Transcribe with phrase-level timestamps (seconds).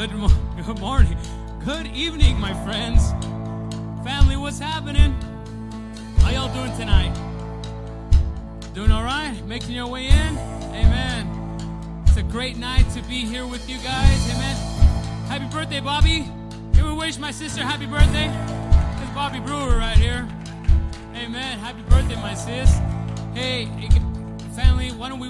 [0.00, 1.18] Good, mo- good morning.
[1.62, 3.10] Good evening, my friends.
[4.02, 5.12] Family, what's happening?
[6.20, 7.12] How y'all doing tonight?
[8.72, 9.38] Doing all right?
[9.44, 10.38] Making your way in?
[10.72, 12.02] Amen.
[12.06, 14.34] It's a great night to be here with you guys.
[14.34, 14.56] Amen.
[15.28, 16.24] Happy birthday, Bobby.
[16.72, 18.28] Can we wish my sister happy birthday?
[19.02, 20.26] It's Bobby Brewer right here.
[21.14, 21.58] Amen.
[21.58, 22.80] Happy birthday, my sis.
[23.34, 23.66] Hey,
[24.56, 25.28] family, why don't we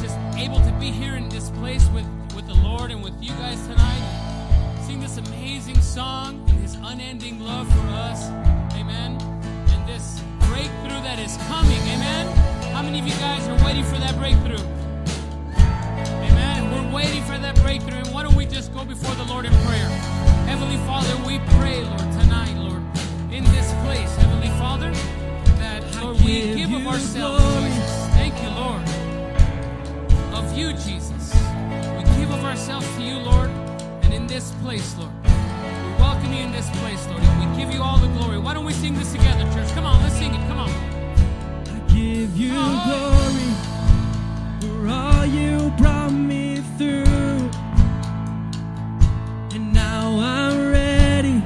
[0.00, 2.17] just able to be here in this place with, with
[2.48, 4.80] the Lord and with you guys tonight?
[4.86, 8.30] Sing this amazing song and his unending love for us.
[8.74, 9.20] Amen.
[9.68, 11.78] And this breakthrough that is coming.
[11.92, 12.26] Amen.
[12.72, 14.64] How many of you guys are waiting for that breakthrough?
[16.24, 16.72] Amen.
[16.72, 17.98] We're waiting for that breakthrough.
[17.98, 19.88] And why don't we just go before the Lord in prayer?
[20.48, 22.82] Heavenly Father, we pray, Lord, tonight, Lord,
[23.30, 24.90] in this place, Heavenly Father,
[25.60, 27.44] that, Lord, we give of ourselves.
[28.16, 28.82] Thank you, Lord.
[30.32, 31.17] Of you, Jesus.
[32.48, 33.50] Ourselves to you, Lord,
[34.04, 35.12] and in this place, Lord.
[35.22, 38.38] We welcome you in this place, Lord, and we give you all the glory.
[38.38, 39.70] Why don't we sing this together, church?
[39.74, 40.48] Come on, let's sing it.
[40.48, 40.70] Come on.
[40.70, 42.88] I give you uh-huh.
[44.60, 47.50] glory for all you brought me through.
[49.54, 51.42] And now I'm ready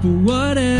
[0.00, 0.79] for whatever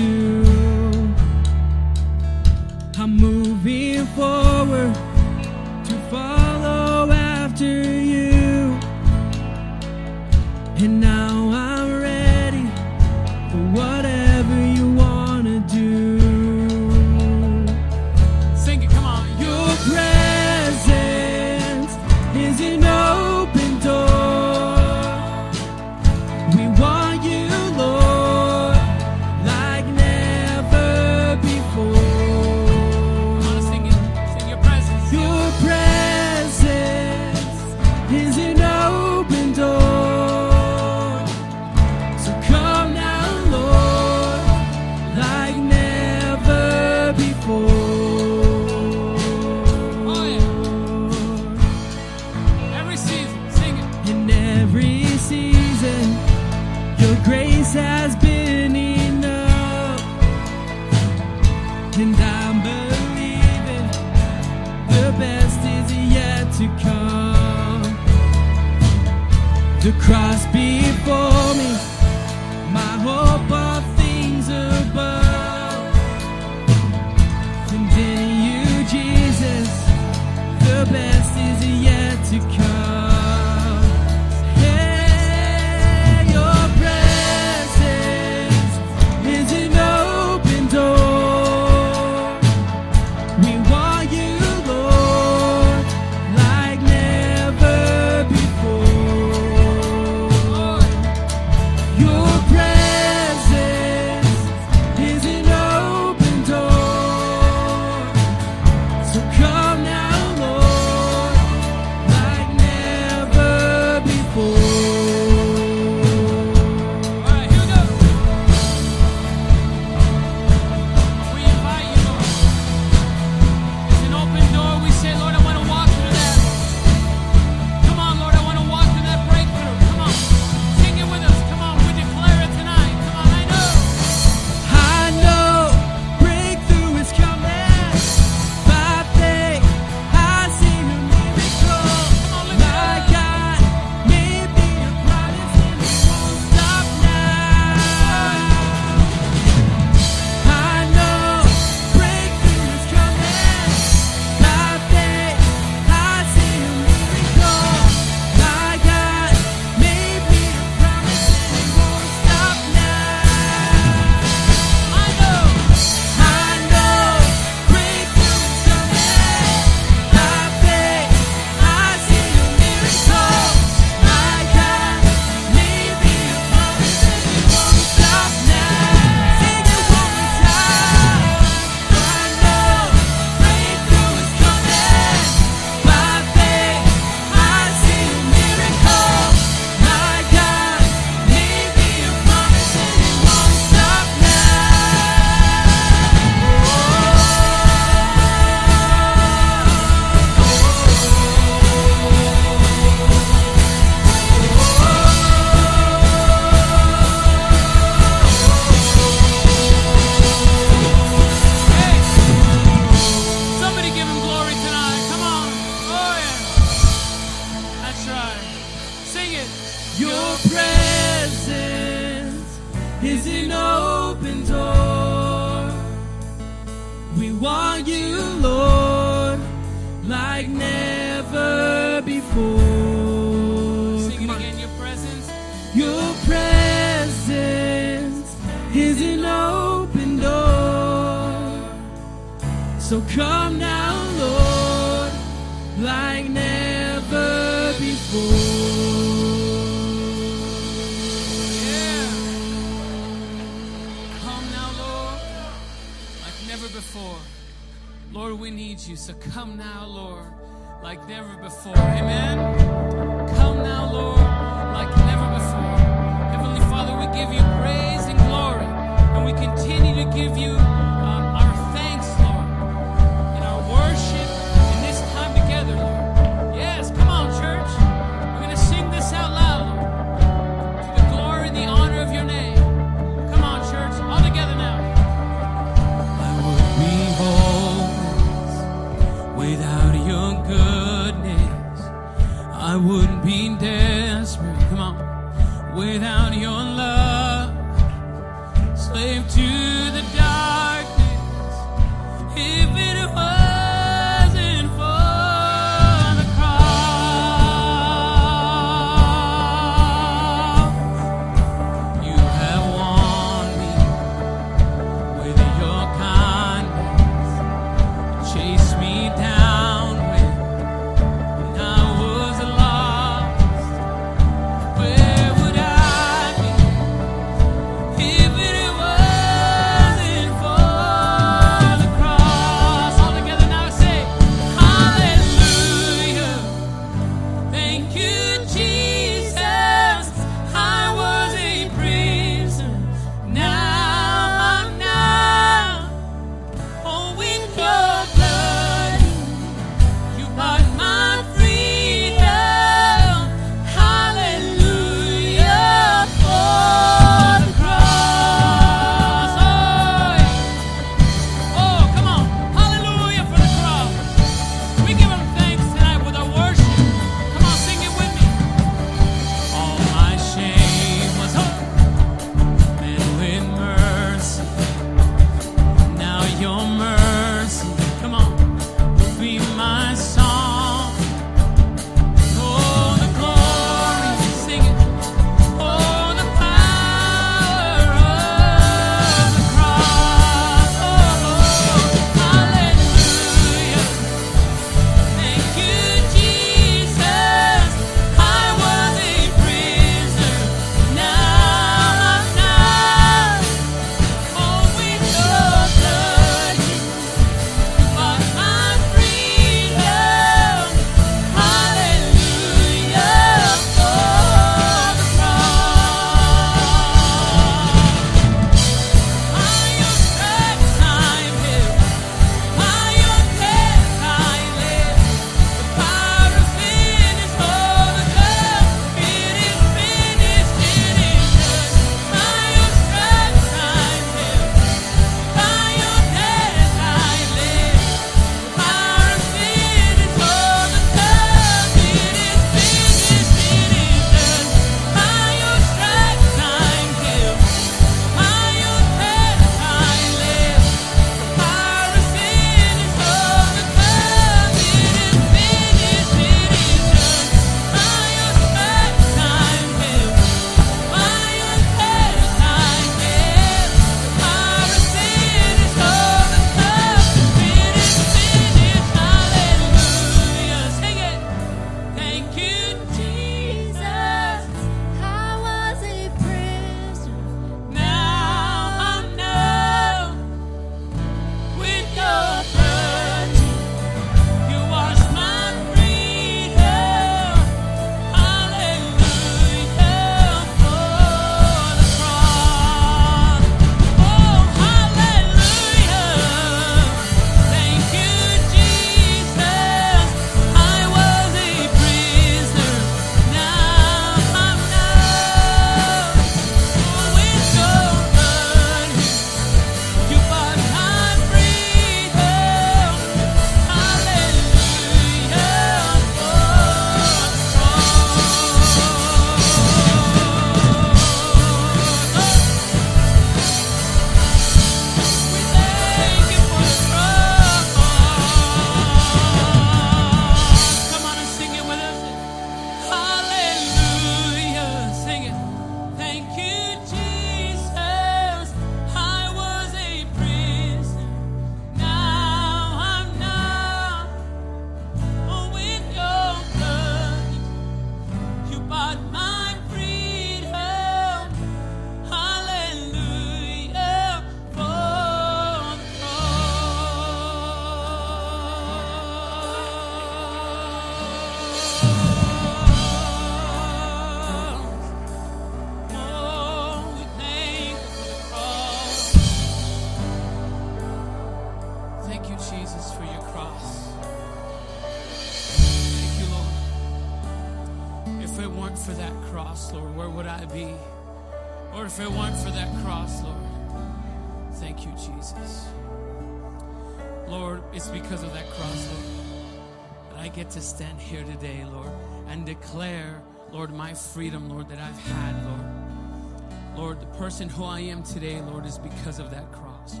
[597.52, 600.00] who I am today, Lord, is because of that cross.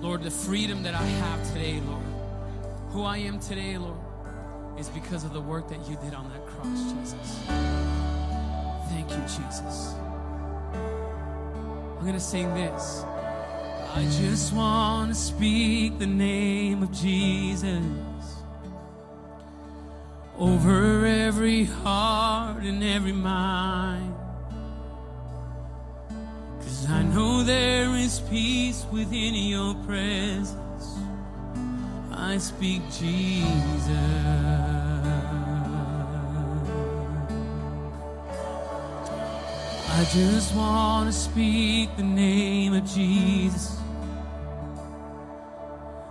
[0.00, 2.04] Lord, the freedom that I have today, Lord,
[2.90, 3.98] who I am today, Lord,
[4.78, 7.44] is because of the work that you did on that cross, Jesus.
[8.88, 9.94] Thank you, Jesus.
[11.98, 13.04] I'm going to sing this.
[13.94, 17.84] I just want to speak the name of Jesus
[20.38, 24.13] over every heart and every mind.
[27.44, 30.96] There is peace within your presence.
[32.10, 33.88] I speak Jesus.
[39.90, 43.76] I just want to speak the name of Jesus.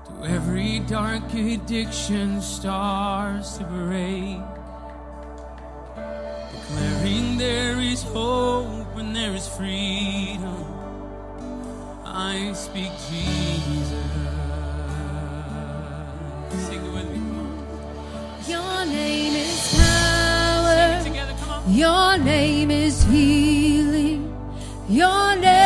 [0.05, 4.37] To every dark addiction starts to break.
[6.51, 10.72] Declaring there is hope and there is freedom.
[12.25, 14.11] I speak Jesus.
[16.65, 17.19] Sing it with me.
[18.47, 21.03] Your name is power.
[21.03, 21.33] together.
[21.67, 24.21] Your name is healing.
[24.87, 25.62] Your name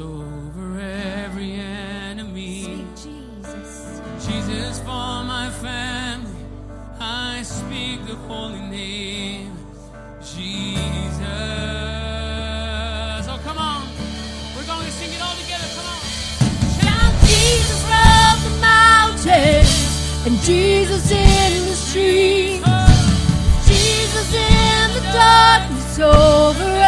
[0.00, 2.62] over every enemy.
[2.62, 4.00] Speak, Jesus.
[4.26, 6.30] Jesus for my family.
[7.00, 9.56] I speak the holy name.
[10.20, 11.18] Jesus.
[13.28, 13.88] Oh, come on.
[14.56, 15.66] We're going to sing it all together.
[15.76, 16.00] Come on.
[16.78, 19.64] Shout Jesus from the mountain
[20.26, 22.62] and Jesus in the street.
[23.66, 26.87] Jesus in the darkness over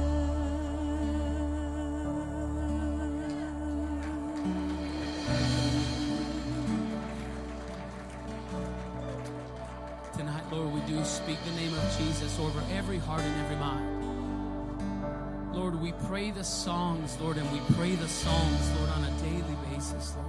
[12.41, 13.87] Over every heart and every mind.
[15.53, 19.55] Lord, we pray the songs, Lord, and we pray the songs, Lord, on a daily
[19.69, 20.27] basis, Lord.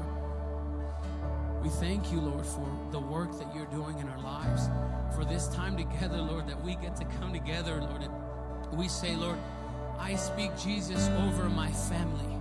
[1.62, 4.68] We thank you, Lord, for the work that you're doing in our lives,
[5.14, 8.02] for this time together, Lord, that we get to come together, Lord.
[8.02, 9.38] And we say, Lord,
[9.98, 12.40] I speak Jesus over my family.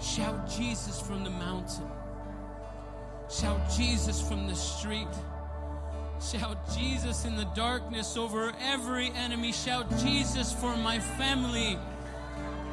[0.00, 1.88] Shout Jesus from the mountain.
[3.30, 5.06] Shout Jesus from the street.
[6.22, 9.50] Shout Jesus in the darkness over every enemy.
[9.50, 11.76] Shout Jesus for my family.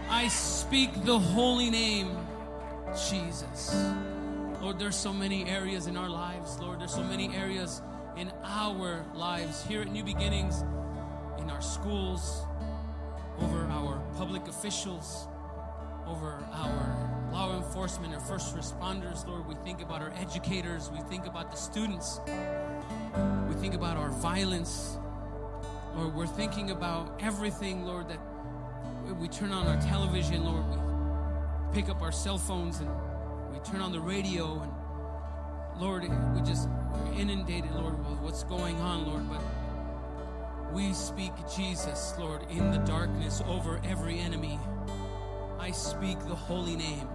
[0.07, 2.15] I speak the holy name,
[3.09, 3.75] Jesus.
[4.61, 6.79] Lord, there's so many areas in our lives, Lord.
[6.79, 7.81] There's so many areas
[8.17, 10.61] in our lives here at New Beginnings,
[11.39, 12.43] in our schools,
[13.39, 15.27] over our public officials,
[16.05, 19.47] over our law enforcement or first responders, Lord.
[19.47, 22.19] We think about our educators, we think about the students,
[23.47, 24.97] we think about our violence,
[25.95, 26.15] Lord.
[26.15, 28.19] We're thinking about everything, Lord, that
[29.19, 30.65] we turn on our television, Lord.
[30.69, 32.89] We pick up our cell phones and
[33.51, 34.71] we turn on the radio and
[35.79, 39.41] Lord, we just we're inundated, Lord, with what's going on, Lord, but
[40.73, 44.59] we speak Jesus, Lord, in the darkness over every enemy.
[45.57, 47.07] I speak the holy name,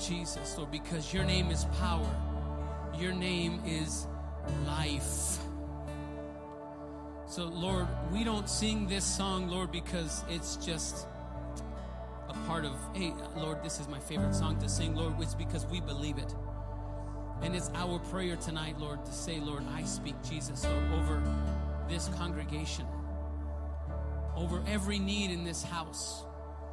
[0.00, 2.08] Jesus, Lord, because your name is power.
[2.98, 4.06] Your name is
[4.66, 5.38] life.
[7.26, 11.06] So, Lord, we don't sing this song, Lord, because it's just
[12.28, 15.66] a part of, hey, Lord, this is my favorite song to sing, Lord, it's because
[15.66, 16.34] we believe it.
[17.42, 21.22] And it's our prayer tonight, Lord, to say, Lord, I speak Jesus, Lord, over
[21.88, 22.86] this congregation,
[24.36, 26.24] over every need in this house,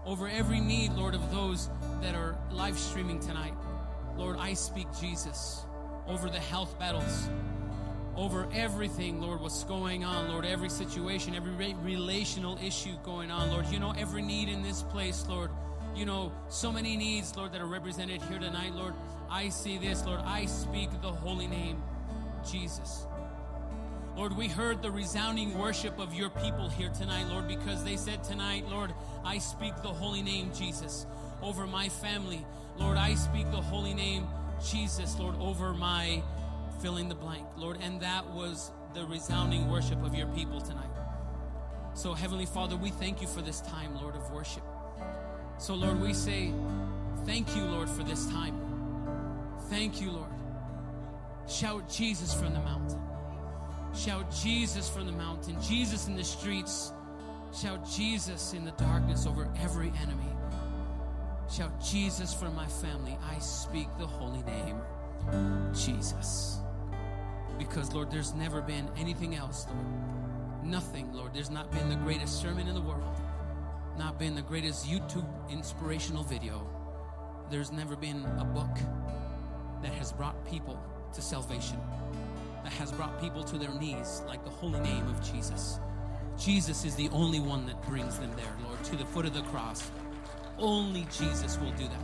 [0.08, 1.70] over every need, Lord, of those
[2.02, 3.54] that are live streaming tonight.
[4.16, 5.66] Lord, I speak Jesus
[6.08, 7.30] over the health battles,
[8.16, 13.68] over everything, Lord, what's going on, Lord, every situation, every relational issue going on, Lord.
[13.68, 15.52] You know every need in this place, Lord.
[15.94, 18.94] You know so many needs, Lord, that are represented here tonight, Lord.
[19.30, 20.22] I see this, Lord.
[20.24, 21.84] I speak the holy name,
[22.50, 23.07] Jesus.
[24.18, 28.24] Lord, we heard the resounding worship of your people here tonight, Lord, because they said
[28.24, 28.92] tonight, Lord,
[29.24, 31.06] I speak the holy name, Jesus,
[31.44, 32.44] over my family.
[32.80, 34.28] Lord, I speak the holy name,
[34.68, 36.24] Jesus, Lord, over my
[36.82, 37.78] fill in the blank, Lord.
[37.80, 40.90] And that was the resounding worship of your people tonight.
[41.94, 44.64] So, Heavenly Father, we thank you for this time, Lord, of worship.
[45.60, 46.52] So, Lord, we say,
[47.28, 48.60] thank you, Lord, for this time.
[49.70, 50.32] Thank you, Lord.
[51.48, 53.07] Shout Jesus from the mountain.
[53.96, 55.62] Shout Jesus from the mountain.
[55.62, 56.94] Jesus in the streets.
[57.54, 60.32] Shout Jesus in the darkness over every enemy.
[61.50, 63.18] Shout Jesus for my family.
[63.32, 64.82] I speak the holy name,
[65.74, 66.60] Jesus.
[67.58, 70.64] Because, Lord, there's never been anything else, Lord.
[70.64, 71.34] Nothing, Lord.
[71.34, 73.16] There's not been the greatest sermon in the world,
[73.98, 76.68] not been the greatest YouTube inspirational video.
[77.50, 78.78] There's never been a book
[79.82, 80.78] that has brought people
[81.14, 81.80] to salvation,
[82.68, 85.80] that has brought people to their knees like the holy name of Jesus.
[86.38, 89.42] Jesus is the only one that brings them there, Lord, to the foot of the
[89.44, 89.90] cross.
[90.58, 92.04] Only Jesus will do that.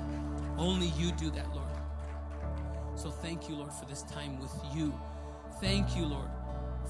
[0.57, 1.67] Only you do that, Lord.
[2.95, 4.97] So thank you, Lord, for this time with you.
[5.59, 6.29] Thank you, Lord,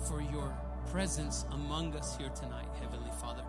[0.07, 0.55] for your
[0.91, 3.43] presence among us here tonight, Heavenly Father,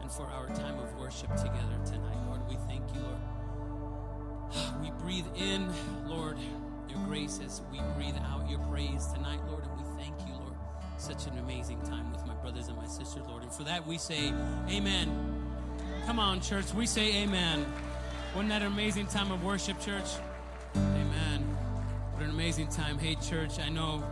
[0.00, 2.40] and for our time of worship together tonight, Lord.
[2.48, 3.20] We thank you, Lord.
[4.82, 5.68] We breathe in,
[6.04, 6.38] Lord,
[6.90, 10.54] your grace as we breathe out your praise tonight, Lord, and we thank you, Lord.
[10.98, 13.42] Such an amazing time with my brothers and my sisters, Lord.
[13.42, 14.32] And for that, we say,
[14.68, 15.38] Amen.
[16.08, 16.72] Come on, church.
[16.72, 17.66] We say amen.
[18.34, 20.06] Wasn't that an amazing time of worship, church?
[20.74, 21.42] Amen.
[22.14, 22.98] What an amazing time.
[22.98, 24.02] Hey, church, I know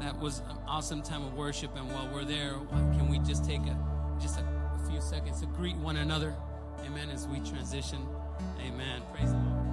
[0.00, 3.62] that was an awesome time of worship, and while we're there, can we just take
[3.62, 3.76] a
[4.20, 6.34] just a, a few seconds to greet one another?
[6.84, 7.08] Amen.
[7.10, 8.06] As we transition.
[8.60, 9.00] Amen.
[9.14, 9.65] Praise the Lord.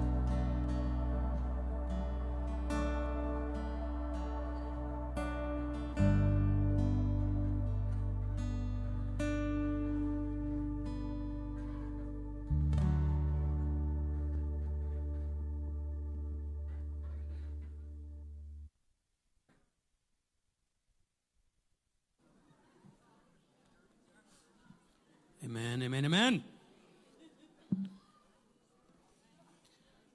[25.56, 26.44] Amen, amen, amen.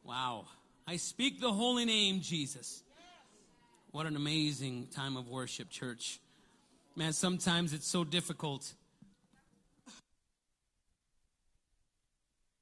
[0.03, 0.43] Wow.
[0.85, 2.83] I speak the holy name, Jesus.
[3.91, 6.19] What an amazing time of worship, church.
[6.97, 8.73] Man, sometimes it's so difficult.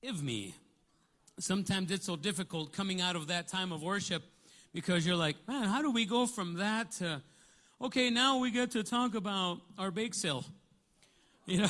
[0.04, 0.54] Give me.
[1.40, 4.22] Sometimes it's so difficult coming out of that time of worship
[4.72, 7.24] because you're like, man, how do we go from that to,
[7.82, 10.46] okay, now we get to talk about our bake sale?
[11.48, 11.70] You know?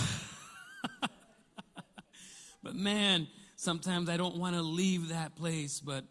[2.67, 5.79] But man, sometimes I don't want to leave that place.
[5.79, 6.03] But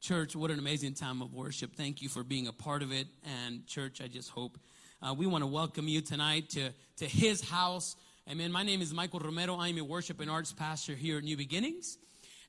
[0.00, 1.76] church, what an amazing time of worship.
[1.76, 3.06] Thank you for being a part of it.
[3.22, 4.58] And church, I just hope
[5.00, 7.94] uh, we want to welcome you tonight to, to his house.
[8.28, 8.50] Amen.
[8.50, 9.56] My name is Michael Romero.
[9.56, 11.96] I'm a worship and arts pastor here at New Beginnings.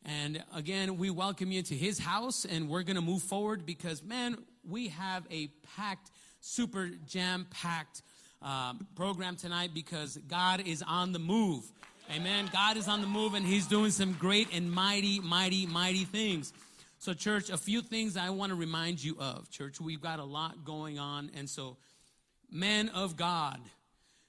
[0.06, 4.02] And again, we welcome you to his house and we're going to move forward because,
[4.02, 8.02] man, we have a packed, super jam packed
[8.41, 11.71] uh, program tonight because God is on the move.
[12.12, 12.50] Amen.
[12.52, 16.52] God is on the move and he's doing some great and mighty, mighty, mighty things.
[17.00, 19.50] So, church, a few things I want to remind you of.
[19.50, 21.32] Church, we've got a lot going on.
[21.36, 21.78] And so,
[22.52, 23.60] men of God,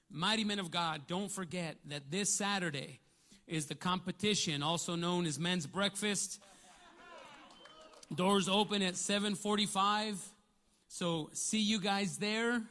[0.09, 3.01] mighty men of God, don't forget that this Saturday,
[3.47, 6.41] is the competition, also known as men's breakfast.
[8.13, 10.17] Doors open at 7:45.
[10.87, 12.63] So see you guys there.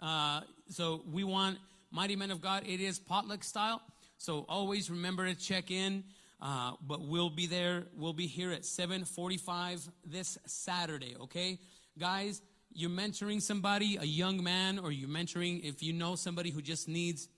[0.00, 1.58] Uh, so we want
[1.90, 2.64] mighty men of God.
[2.66, 3.82] It is potluck style.
[4.24, 6.04] So always remember to check in.
[6.40, 7.84] Uh, but we'll be there.
[7.96, 11.16] We'll be here at 7:45 this Saturday.
[11.22, 11.58] Okay,
[11.98, 12.40] guys.
[12.76, 16.88] You're mentoring somebody, a young man, or you're mentoring if you know somebody who just
[16.88, 17.28] needs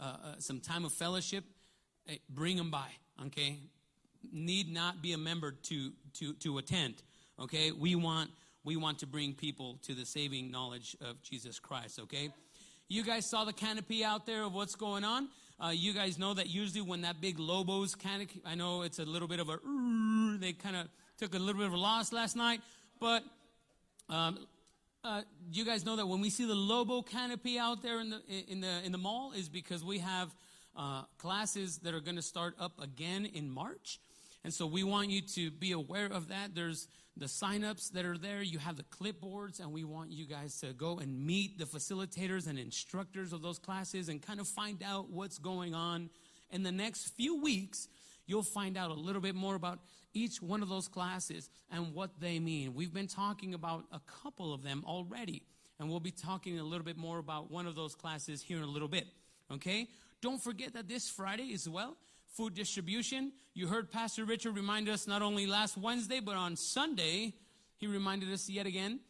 [0.00, 1.44] uh, uh some time of fellowship
[2.28, 2.88] bring them by,
[3.26, 3.58] okay?
[4.32, 6.94] Need not be a member to, to, to attend,
[7.38, 7.72] okay?
[7.72, 8.30] We want,
[8.64, 12.30] we want to bring people to the saving knowledge of Jesus Christ, okay?
[12.88, 15.28] You guys saw the canopy out there of what's going on.
[15.60, 19.04] Uh, you guys know that usually when that big Lobos canopy, I know it's a
[19.04, 19.58] little bit of a,
[20.38, 22.62] they kind of took a little bit of a loss last night,
[22.98, 23.22] but
[24.08, 24.38] um,
[25.04, 25.20] uh,
[25.52, 28.60] you guys know that when we see the Lobo canopy out there in the in
[28.62, 30.34] the in the mall is because we have
[30.76, 34.00] uh, classes that are going to start up again in March.
[34.44, 36.54] And so we want you to be aware of that.
[36.54, 36.88] There's
[37.20, 38.42] the signups that are there.
[38.42, 42.48] You have the clipboards, and we want you guys to go and meet the facilitators
[42.48, 46.08] and instructors of those classes and kind of find out what's going on.
[46.50, 47.88] In the next few weeks,
[48.26, 49.80] you'll find out a little bit more about
[50.14, 52.74] each one of those classes and what they mean.
[52.74, 55.42] We've been talking about a couple of them already,
[55.78, 58.64] and we'll be talking a little bit more about one of those classes here in
[58.64, 59.06] a little bit.
[59.52, 59.88] Okay?
[60.22, 61.98] Don't forget that this Friday as well,
[62.36, 63.32] food distribution.
[63.54, 67.34] You heard Pastor Richard remind us not only last Wednesday, but on Sunday,
[67.76, 69.00] he reminded us yet again.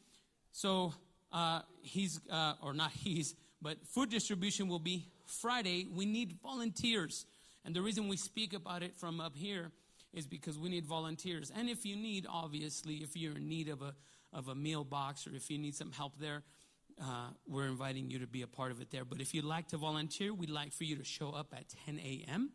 [0.52, 0.94] So
[1.32, 5.86] uh, he's, uh, or not he's, but food distribution will be Friday.
[5.94, 7.26] We need volunteers.
[7.64, 9.70] And the reason we speak about it from up here
[10.12, 11.52] is because we need volunteers.
[11.54, 13.94] And if you need, obviously, if you're in need of a,
[14.32, 16.42] of a meal box or if you need some help there,
[17.00, 19.04] uh, we're inviting you to be a part of it there.
[19.04, 21.98] But if you'd like to volunteer, we'd like for you to show up at 10
[21.98, 22.50] a.m.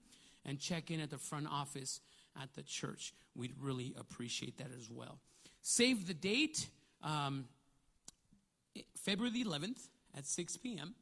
[0.45, 1.99] and check in at the front office
[2.41, 3.13] at the church.
[3.36, 5.19] We'd really appreciate that as well.
[5.62, 6.67] Save the date.
[7.03, 7.45] Um,
[8.97, 10.95] February the 11th at 6 p.m.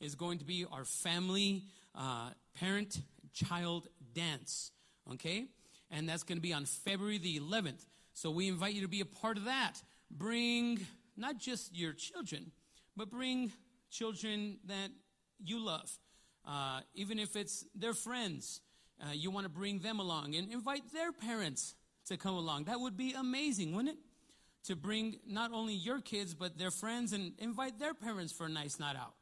[0.00, 3.00] is going to be our family uh, parent
[3.32, 4.70] child dance.
[5.12, 5.46] Okay?
[5.90, 7.84] And that's going to be on February the 11th.
[8.12, 9.74] So we invite you to be a part of that.
[10.10, 10.80] Bring
[11.16, 12.50] not just your children,
[12.96, 13.52] but bring
[13.90, 14.90] children that
[15.42, 15.90] you love.
[16.46, 18.60] Uh, even if it's their friends,
[19.02, 21.74] uh, you want to bring them along and invite their parents
[22.06, 22.64] to come along.
[22.64, 24.00] That would be amazing, wouldn't it?
[24.64, 28.48] To bring not only your kids, but their friends and invite their parents for a
[28.48, 29.14] nice night out.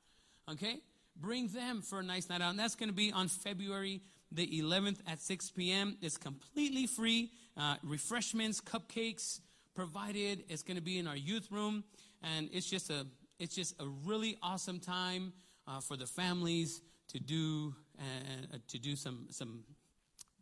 [0.51, 0.81] Okay?
[1.17, 2.51] Bring them for a nice night out.
[2.51, 4.01] And that's going to be on February
[4.33, 5.97] the 11th at 6 p.m.
[6.03, 7.31] It's completely free.
[7.57, 9.41] Uh, refreshments, cupcakes
[9.75, 10.45] provided.
[10.49, 11.85] It's going to be in our youth room.
[12.23, 13.07] And it's just a
[13.39, 15.33] it's just a really awesome time
[15.67, 19.65] uh, for the families to do uh, to do some some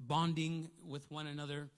[0.00, 1.68] bonding with one another,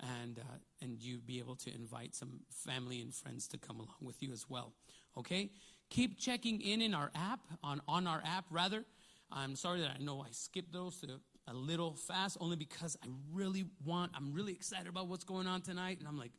[0.00, 4.02] and uh, and you be able to invite some family and friends to come along
[4.02, 4.72] with you as well.
[5.16, 5.50] Okay,
[5.90, 8.84] keep checking in in our app on on our app rather.
[9.32, 13.08] I'm sorry that I know I skipped those to a little fast, only because I
[13.32, 14.12] really want.
[14.14, 16.32] I'm really excited about what's going on tonight, and I'm like,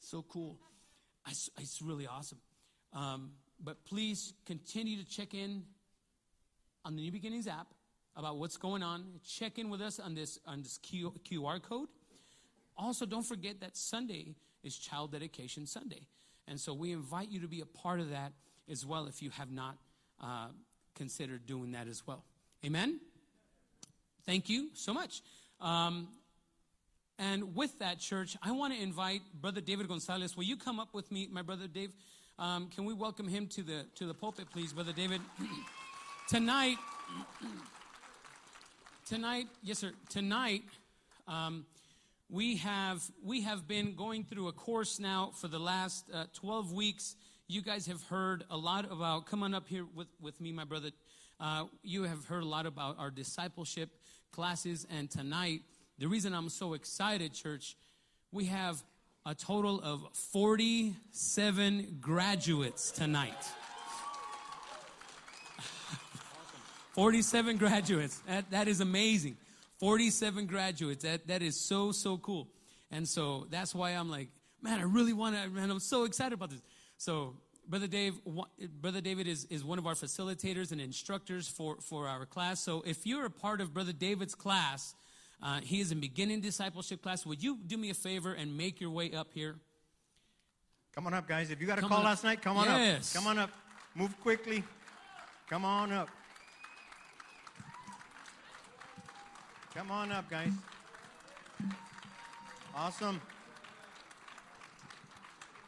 [0.00, 0.58] so cool.
[1.26, 2.38] I, it's really awesome.
[2.92, 5.64] Um, but please continue to check in
[6.84, 7.66] on the New Beginnings app
[8.18, 9.04] about what's going on.
[9.24, 11.88] Check in with us on this on this Q, QR code.
[12.76, 16.06] Also, don't forget that Sunday is Child Dedication Sunday,
[16.46, 18.32] and so we invite you to be a part of that
[18.68, 19.78] as well if you have not
[20.20, 20.48] uh,
[20.94, 22.24] considered doing that as well.
[22.66, 23.00] Amen.
[24.26, 25.22] thank you so much.
[25.60, 26.08] Um,
[27.20, 30.36] and with that, church, I want to invite Brother David Gonzalez.
[30.36, 31.92] Will you come up with me, my brother Dave?
[32.38, 35.20] Um, can we welcome him to the to the pulpit, please, Brother David?
[36.28, 36.76] tonight,
[39.08, 39.92] tonight, yes, sir.
[40.10, 40.64] Tonight,
[41.26, 41.64] um,
[42.28, 46.72] we have we have been going through a course now for the last uh, 12
[46.72, 47.16] weeks.
[47.46, 49.26] You guys have heard a lot about.
[49.26, 50.90] Come on up here with with me, my brother.
[51.40, 53.88] Uh, you have heard a lot about our discipleship
[54.30, 55.62] classes, and tonight
[55.98, 57.76] the reason I'm so excited, church,
[58.30, 58.82] we have
[59.24, 63.46] a total of 47 graduates tonight.
[66.98, 68.20] 47 graduates.
[68.26, 69.36] That, that is amazing.
[69.78, 71.04] 47 graduates.
[71.04, 72.48] That, that is so, so cool.
[72.90, 74.30] And so that's why I'm like,
[74.60, 76.60] man, I really want to, man, I'm so excited about this.
[76.96, 77.34] So,
[77.68, 78.14] Brother Dave,
[78.80, 82.60] Brother David is, is one of our facilitators and instructors for, for our class.
[82.60, 84.94] So if you're a part of Brother David's class,
[85.42, 87.26] uh, he is in beginning discipleship class.
[87.26, 89.56] Would you do me a favor and make your way up here?
[90.94, 91.50] Come on up, guys.
[91.50, 93.14] If you got a come call last night, come on yes.
[93.14, 93.22] up.
[93.22, 93.50] Come on up.
[93.94, 94.64] Move quickly.
[95.50, 96.08] Come on up.
[99.74, 100.52] Come on up, guys.
[102.74, 103.20] Awesome.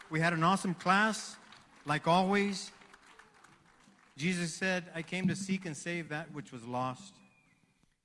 [0.08, 1.36] We had an awesome class,
[1.84, 2.70] like always.
[4.16, 7.12] Jesus said, I came to seek and save that which was lost.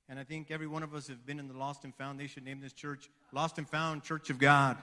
[0.08, 2.20] And I think every one of us have been in the Lost and Found.
[2.20, 4.76] They should name this church Lost and Found Church of God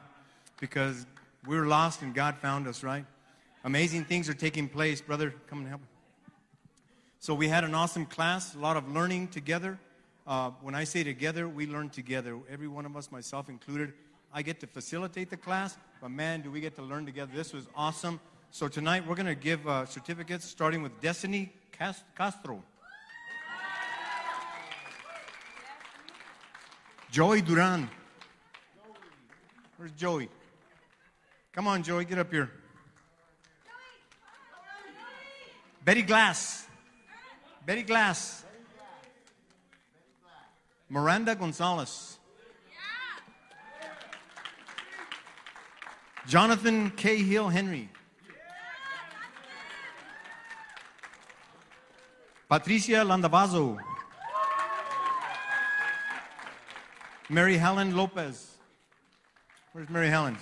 [0.60, 1.06] because
[1.46, 3.06] we're lost and God found us, right?
[3.64, 5.00] Amazing things are taking place.
[5.00, 5.82] Brother, come and help.
[7.20, 9.80] So we had an awesome class, a lot of learning together.
[10.26, 12.40] Uh, when I say together, we learn together.
[12.50, 13.94] Every one of us, myself included.
[14.34, 17.32] I get to facilitate the class, but man, do we get to learn together.
[17.36, 18.20] This was awesome.
[18.52, 21.52] So tonight we're going to give uh, certificates starting with Destiny
[22.16, 22.64] Castro.
[27.12, 27.90] Joey Duran.
[29.78, 30.30] Where's Joey?
[31.52, 32.50] Come on, Joey, get up here.
[35.84, 36.66] Betty Glass.
[37.66, 38.44] Betty Glass.
[40.94, 42.20] Miranda Gonzalez.
[46.28, 47.90] Jonathan Cahill Henry.
[52.48, 53.80] Patricia Landavazo.
[57.28, 58.58] Mary Helen Lopez.
[59.72, 60.38] Where's Mary Helen?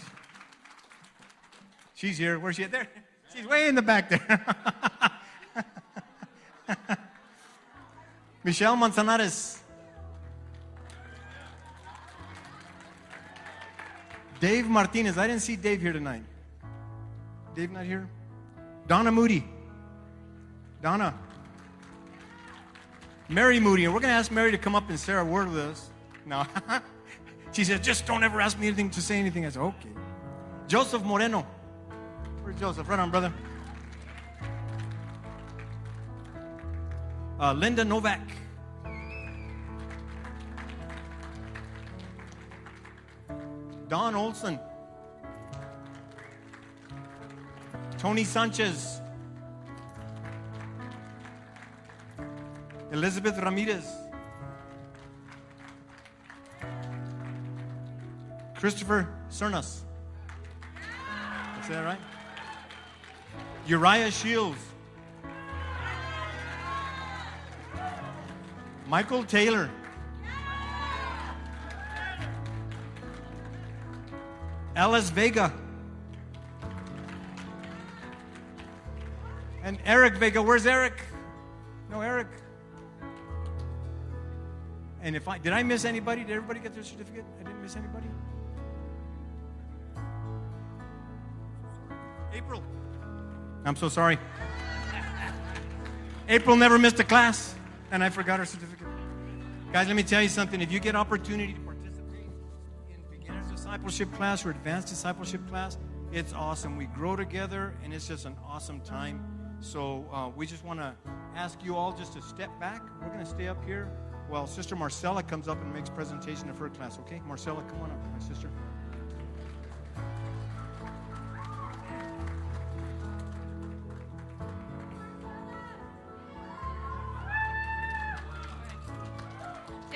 [1.96, 2.40] She's here.
[2.40, 2.74] Where's she at?
[2.74, 2.90] There.
[3.34, 4.46] She's way in the back there.
[8.44, 9.61] Michelle Manzanares.
[14.42, 15.20] Dave Martinez.
[15.20, 16.24] I didn't see Dave here tonight.
[17.56, 18.10] Dave not here?
[18.88, 19.46] Donna Moody.
[20.82, 21.14] Donna.
[23.30, 23.86] Mary Moody.
[23.86, 25.92] And we're going to ask Mary to come up and say a word with us.
[26.26, 26.44] No.
[27.52, 29.46] she said, just don't ever ask me anything to say anything.
[29.46, 29.90] I said, okay.
[30.68, 31.46] Joseph Moreno.
[32.42, 32.90] Where's Joseph?
[32.90, 33.32] Right on, brother.
[37.40, 38.22] Uh, Linda Novak.
[43.92, 44.58] Don Olson.
[47.98, 49.02] Tony Sanchez.
[52.94, 53.86] Elizabeth Ramirez.
[58.56, 59.82] Christopher Cernas.
[61.60, 62.00] Is that right?
[63.68, 64.64] Uriah Shields.
[68.88, 69.70] Michael Taylor.
[74.82, 75.54] Alice Vega.
[79.64, 80.42] And Eric Vega.
[80.42, 81.00] Where's Eric?
[81.92, 82.26] No, Eric.
[85.04, 86.24] And if I did I miss anybody?
[86.24, 87.26] Did everybody get their certificate?
[87.40, 88.08] I didn't miss anybody?
[92.34, 92.64] April.
[93.64, 94.18] I'm so sorry.
[96.28, 97.54] April never missed a class,
[97.92, 98.88] and I forgot her certificate.
[99.72, 100.60] Guys, let me tell you something.
[100.60, 101.71] If you get opportunity to
[103.82, 105.80] discipleship class or advanced discipleship class,
[106.12, 106.78] it's awesome.
[106.78, 109.26] We grow together, and it's just an awesome time.
[109.60, 110.94] So uh, we just want to
[111.36, 112.84] ask you all just to step back.
[113.02, 113.86] We're going to stay up here
[114.30, 117.00] while Sister Marcella comes up and makes presentation of her class.
[117.00, 118.52] Okay, Marcella, come on up, my sister.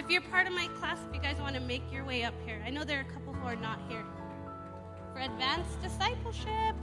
[0.06, 2.36] if you're part of my class, if you guys want to make your way up
[2.46, 4.04] here, I know there are a couple are not here.
[5.14, 6.76] For advanced discipleship.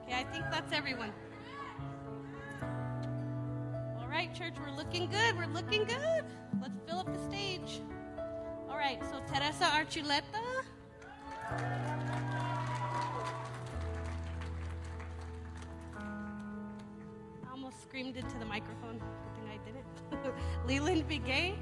[0.00, 1.12] Okay, I think that's everyone.
[4.00, 5.36] All right, church, we're looking good.
[5.36, 6.24] We're looking good.
[6.62, 7.82] Let's fill up the stage.
[8.70, 10.35] All right, so Teresa Archuleta.
[21.26, 21.54] Bigay.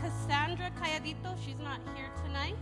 [0.00, 2.56] Cassandra Calladito, she's not here tonight.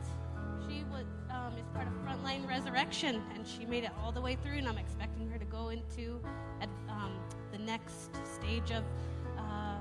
[0.68, 4.36] She was, um, is part of Frontline Resurrection, and she made it all the way
[4.36, 6.20] through, and I'm expecting her to go into
[6.88, 7.18] um,
[7.50, 8.84] the next stage of
[9.36, 9.78] uh,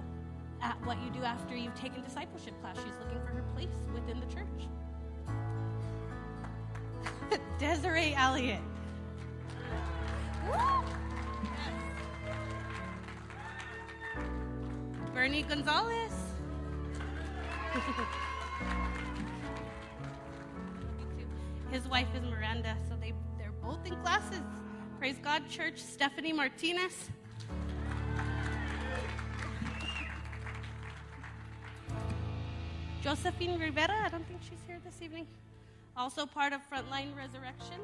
[0.62, 2.78] at what you do after you've taken discipleship class.
[2.78, 4.48] She's looking for her place within the church.
[7.60, 8.62] Desiree Elliott.
[10.48, 10.99] Woo!
[15.14, 16.14] Bernie Gonzalez.
[21.72, 24.42] His wife is Miranda, so they, they're both in classes.
[24.98, 25.80] Praise God, church.
[25.82, 27.12] Stephanie Martinez.
[33.04, 35.28] Josephine Rivera, I don't think she's here this evening.
[35.96, 37.80] Also part of Frontline Resurrection.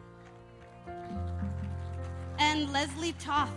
[2.39, 3.51] And Leslie Toth.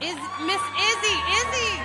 [0.00, 1.80] Is Miss Izzy, Izzy.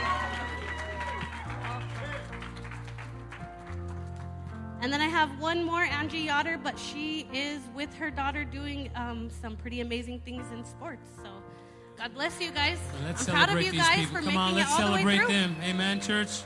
[4.82, 8.90] And then I have one more, Angie Yoder, but she is with her daughter doing
[8.96, 11.10] um, some pretty amazing things in sports.
[11.22, 11.30] So
[11.98, 12.80] God bless you guys.
[13.06, 14.16] Let's I'm proud celebrate of you these guys people.
[14.16, 15.28] for Come making on, let's it all the way celebrate through.
[15.28, 15.56] them.
[15.64, 16.44] Amen, church.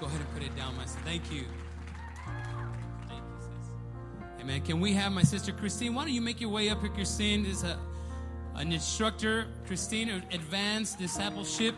[0.00, 1.00] Go ahead and put it down, my sister.
[1.04, 1.44] Thank you.
[3.08, 3.70] Thank you, sis.
[4.40, 4.60] Amen.
[4.60, 5.94] Can we have my sister Christine?
[5.94, 7.44] Why don't you make your way up here, Christine?
[7.46, 7.78] Is a
[8.54, 11.74] an instructor, Christine, of advanced discipleship.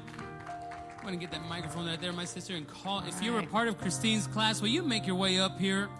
[1.04, 3.02] I'm gonna get that microphone right there, my sister, and call.
[3.06, 5.90] If you're a part of Christine's class, will you make your way up here,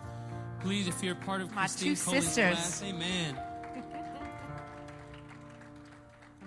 [0.60, 0.88] please?
[0.88, 2.54] If you're part of My Christine two Coley's sisters.
[2.54, 3.38] class, Amen.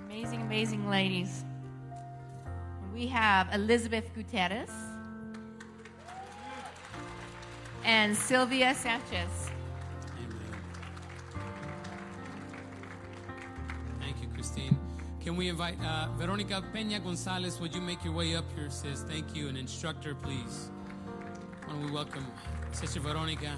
[0.10, 1.44] Amazing, amazing ladies.
[2.96, 4.72] We have Elizabeth Gutierrez
[7.86, 9.52] and Sylvia Sanchez.
[15.28, 17.60] Can we invite uh, Veronica Peña Gonzalez?
[17.60, 19.04] Would you make your way up here, sis?
[19.04, 19.50] Thank you.
[19.50, 20.72] An instructor, please.
[21.66, 22.26] Why don't we welcome
[22.72, 23.54] Sister Veronica?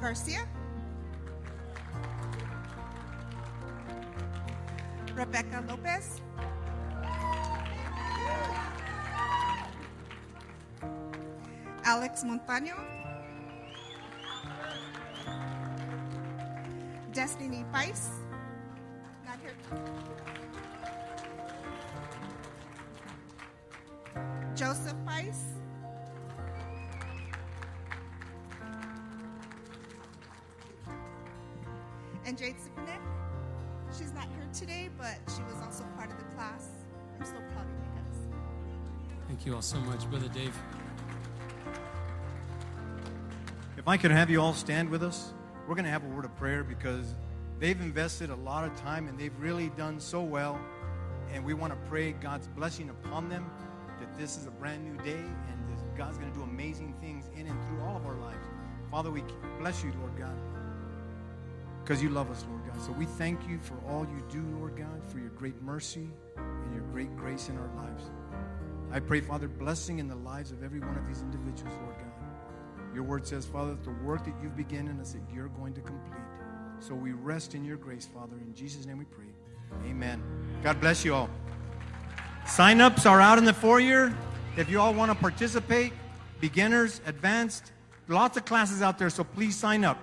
[0.00, 0.46] Garcia.
[5.16, 6.22] Rebecca Lopez.
[11.84, 12.76] Alex Montaño.
[17.12, 18.15] Destiny Weiss.
[32.26, 32.98] And Jade Sipanek.
[33.96, 36.66] She's not here today, but she was also part of the class.
[37.20, 38.38] I'm so proud of you guys.
[39.28, 40.52] Thank you all so much, Brother Dave.
[43.76, 45.32] If I could have you all stand with us,
[45.68, 47.14] we're going to have a word of prayer because
[47.60, 50.58] they've invested a lot of time and they've really done so well.
[51.32, 53.48] And we want to pray God's blessing upon them
[54.00, 57.30] that this is a brand new day and that God's going to do amazing things
[57.36, 58.44] in and through all of our lives.
[58.90, 59.22] Father, we
[59.60, 60.36] bless you, Lord God,
[61.86, 62.82] because you love us, Lord God.
[62.82, 66.74] So we thank you for all you do, Lord God, for your great mercy and
[66.74, 68.10] your great grace in our lives.
[68.90, 72.92] I pray, Father, blessing in the lives of every one of these individuals, Lord God.
[72.92, 75.74] Your word says, Father, that the work that you've begun in us, that you're going
[75.74, 76.18] to complete.
[76.80, 78.34] So we rest in your grace, Father.
[78.36, 79.26] In Jesus' name we pray.
[79.88, 80.20] Amen.
[80.64, 81.30] God bless you all.
[82.48, 84.12] Sign ups are out in the foyer.
[84.56, 85.92] If you all want to participate,
[86.40, 87.70] beginners, advanced,
[88.08, 90.00] lots of classes out there, so please sign up.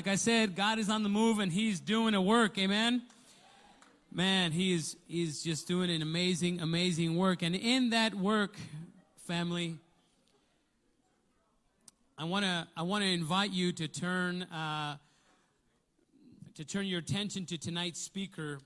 [0.00, 2.56] Like I said, God is on the move and He's doing a work.
[2.56, 3.02] Amen.
[4.10, 7.42] Man, He's He's just doing an amazing, amazing work.
[7.42, 8.56] And in that work,
[9.26, 9.76] family,
[12.16, 14.96] I wanna I wanna invite you to turn uh,
[16.54, 18.60] to turn your attention to tonight's speaker.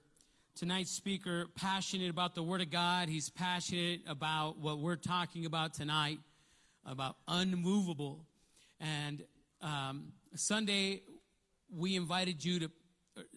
[0.55, 3.09] Tonight's speaker, passionate about the Word of God.
[3.09, 6.20] He's passionate about what we're talking about tonight,
[6.87, 8.24] about unmovable.
[8.78, 9.24] And
[9.61, 11.03] um, Sunday,
[11.76, 12.70] we invited you to,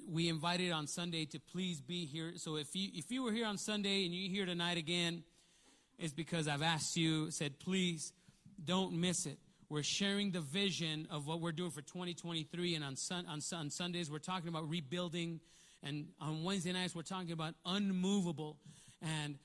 [0.07, 2.33] we invited on Sunday to please be here.
[2.35, 5.23] So if you if you were here on Sunday and you're here tonight again,
[5.97, 8.13] it's because I've asked you, said please
[8.63, 9.37] don't miss it.
[9.69, 13.69] We're sharing the vision of what we're doing for 2023, and on, sun, on, on
[13.69, 15.41] Sundays we're talking about rebuilding,
[15.83, 18.57] and on Wednesday nights we're talking about unmovable.
[19.01, 19.35] And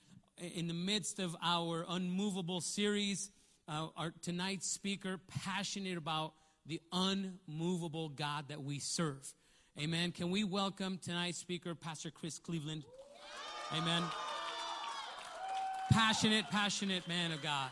[0.54, 3.30] in the midst of our unmovable series,
[3.68, 6.34] uh, our tonight's speaker passionate about
[6.66, 9.32] the unmovable God that we serve.
[9.80, 10.12] Amen.
[10.12, 12.84] Can we welcome tonight's speaker, Pastor Chris Cleveland?
[13.76, 14.02] Amen.
[15.90, 17.70] Passionate, passionate man of God.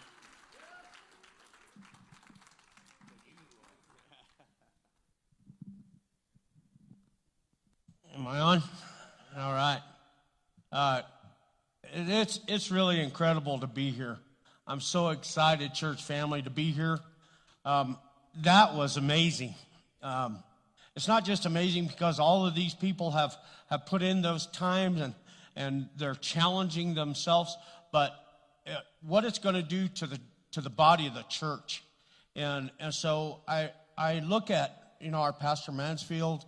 [8.17, 8.63] Am I on?
[9.39, 9.81] All right.
[10.73, 11.03] Uh,
[11.93, 14.19] it's it's really incredible to be here.
[14.67, 16.99] I'm so excited, church family, to be here.
[17.65, 17.99] Um,
[18.43, 19.55] that was amazing.
[20.03, 20.43] Um,
[20.97, 23.37] it's not just amazing because all of these people have
[23.69, 25.15] have put in those times and
[25.57, 27.57] and they're challenging themselves,
[27.93, 28.13] but
[28.67, 28.77] uh,
[29.07, 30.21] what it's going to do to the
[30.53, 31.83] to the body of the church.
[32.37, 36.45] And and so I I look at you know our pastor Mansfield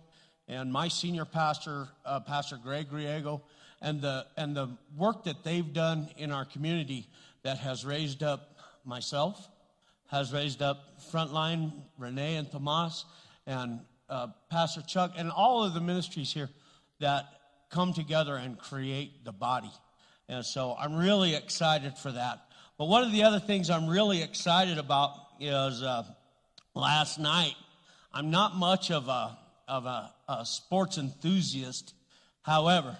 [0.47, 3.41] and my senior pastor, uh, Pastor Greg Griego,
[3.81, 7.07] and the and the work that they've done in our community
[7.43, 9.47] that has raised up myself,
[10.13, 13.03] has raised up Frontline, Renee and Tomas,
[13.47, 16.51] and uh, Pastor Chuck, and all of the ministries here
[16.99, 17.25] that
[17.71, 19.71] come together and create the body.
[20.29, 22.41] And so I'm really excited for that.
[22.77, 26.03] But one of the other things I'm really excited about is uh,
[26.75, 27.55] last night.
[28.13, 29.35] I'm not much of a
[29.67, 31.95] of a, a sports enthusiast.
[32.43, 32.95] However,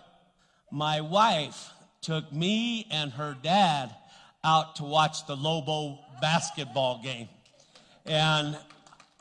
[0.72, 1.70] my wife
[2.01, 3.93] took me and her dad
[4.44, 7.30] out to watch the Lobo basketball game.
[8.06, 8.58] And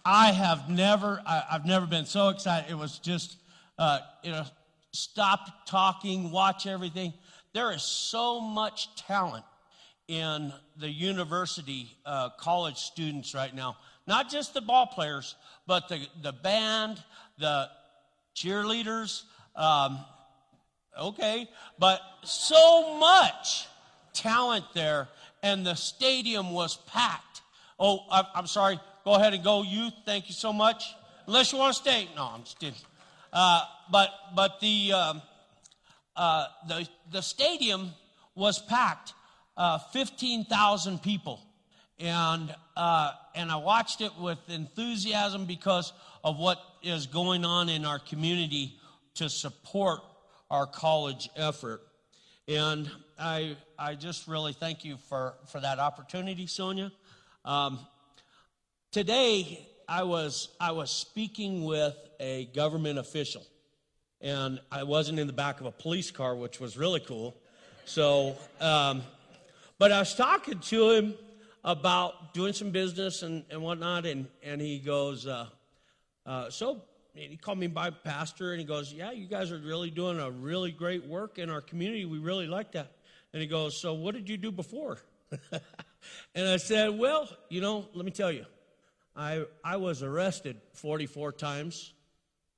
[0.05, 2.71] I have never, I, have never been so excited.
[2.71, 3.37] It was just,
[3.79, 4.45] uh, you know,
[4.93, 7.13] stop talking, watch everything.
[7.55, 9.45] There is so much talent
[10.09, 13.77] in the university uh, college students right now.
[14.07, 17.03] Not just the ball players, but the, the band,
[17.39, 17.69] the
[18.35, 19.23] cheerleaders.
[19.55, 19.99] Um,
[20.99, 21.49] okay,
[21.79, 23.69] but so much
[24.13, 25.09] talent there,
[25.43, 27.43] and the stadium was packed.
[27.79, 28.79] Oh, I, I'm sorry.
[29.05, 29.95] Go ahead and go, youth.
[30.05, 30.85] Thank you so much.
[31.27, 32.09] Unless you want to stay.
[32.17, 32.79] No, I'm just kidding.
[33.33, 35.23] Uh, but but the, um,
[36.17, 37.93] uh, the the stadium
[38.35, 39.15] was packed,
[39.57, 41.41] uh, fifteen thousand people,
[41.99, 45.93] and uh, and I watched it with enthusiasm because
[46.23, 48.77] of what is going on in our community
[49.15, 50.01] to support
[50.51, 51.83] our college effort.
[52.49, 52.91] And
[53.21, 56.91] I, I just really thank you for, for that opportunity, Sonia.
[57.45, 57.79] Um,
[58.91, 63.47] today, I was, I was speaking with a government official,
[64.21, 67.37] and I wasn't in the back of a police car, which was really cool.
[67.85, 69.03] So, um,
[69.79, 71.15] but I was talking to him
[71.63, 75.47] about doing some business and, and whatnot, and, and he goes, uh,
[76.27, 76.83] uh, so
[77.15, 80.31] he called me by pastor and he goes, Yeah, you guys are really doing a
[80.31, 82.05] really great work in our community.
[82.05, 82.93] We really like that.
[83.33, 84.99] And he goes, So what did you do before?
[86.35, 88.47] and I said, Well, you know, let me tell you,
[89.15, 91.93] I, I was arrested 44 times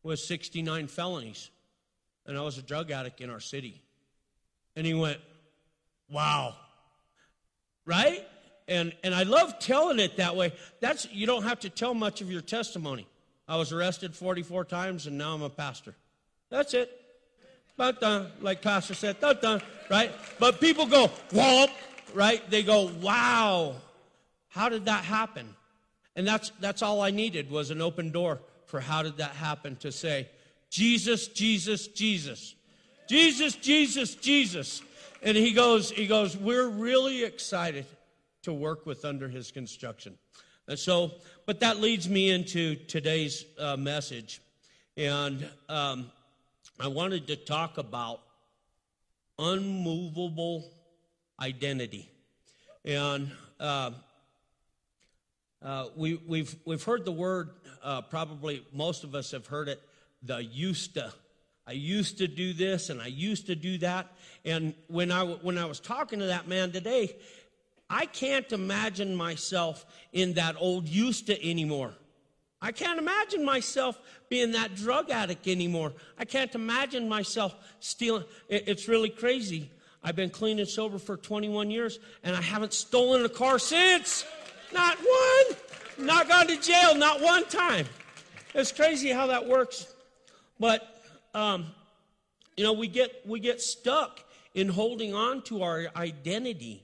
[0.03, 1.51] with 69 felonies,
[2.27, 3.83] and I was a drug addict in our city.
[4.77, 5.19] And he went,
[6.09, 6.55] Wow.
[7.87, 8.25] Right?
[8.67, 10.53] And, and I love telling it that way.
[10.81, 13.07] That's, you don't have to tell much of your testimony.
[13.47, 15.95] I was arrested 44 times and now I'm a pastor.
[16.51, 17.01] That's it.
[17.79, 20.13] Uh, like Pastor said, dun, dun, right?
[20.39, 21.71] But people go, whoop,
[22.15, 22.49] right?
[22.49, 23.75] They go, wow,
[24.49, 25.49] how did that happen?
[26.15, 29.77] And that's, that's all I needed was an open door for how did that happen
[29.77, 30.29] to say,
[30.71, 32.55] Jesus, Jesus, Jesus.
[33.09, 34.83] Jesus, Jesus, Jesus.
[35.23, 37.87] And he goes, he goes, we're really excited
[38.43, 40.17] to work with under his construction.
[40.69, 41.13] And so,
[41.47, 44.41] but that leads me into today's uh, message.
[44.97, 46.11] And um,
[46.81, 48.21] I wanted to talk about
[49.39, 50.71] unmovable
[51.41, 52.09] identity.
[52.85, 53.93] And uh,
[55.65, 57.49] Uh, we, we've, we've heard the word,
[57.83, 59.81] uh, probably most of us have heard it,
[60.23, 61.11] the used to.
[61.67, 64.13] I used to do this and I used to do that.
[64.45, 67.17] And when I, when I was talking to that man today,
[67.89, 71.95] I can't imagine myself in that old to anymore.
[72.61, 75.93] I can't imagine myself being that drug addict anymore.
[76.19, 78.25] I can't imagine myself stealing.
[78.49, 79.71] It's really crazy.
[80.03, 84.25] I've been clean and sober for 21 years and I haven't stolen a car since.
[84.73, 86.07] Not one.
[86.07, 87.87] Not gone to jail, not one time.
[88.55, 89.87] It's crazy how that works.
[90.59, 91.05] But,
[91.35, 91.67] um,
[92.57, 94.21] you know, we get, we get stuck
[94.55, 96.83] in holding on to our identity.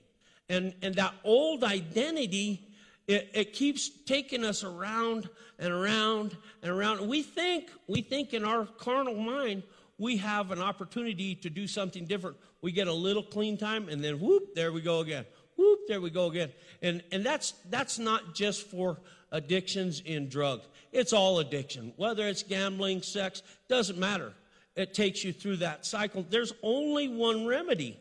[0.51, 2.67] And, and that old identity,
[3.07, 7.07] it, it keeps taking us around and around and around.
[7.07, 9.63] We think, we think in our carnal mind,
[9.97, 12.35] we have an opportunity to do something different.
[12.61, 15.25] We get a little clean time and then whoop, there we go again.
[15.55, 16.51] Whoop, there we go again.
[16.81, 18.97] And, and that's, that's not just for
[19.31, 20.67] addictions in drugs.
[20.91, 21.93] It's all addiction.
[21.95, 24.33] Whether it's gambling, sex, doesn't matter.
[24.75, 26.25] It takes you through that cycle.
[26.29, 27.97] There's only one remedy.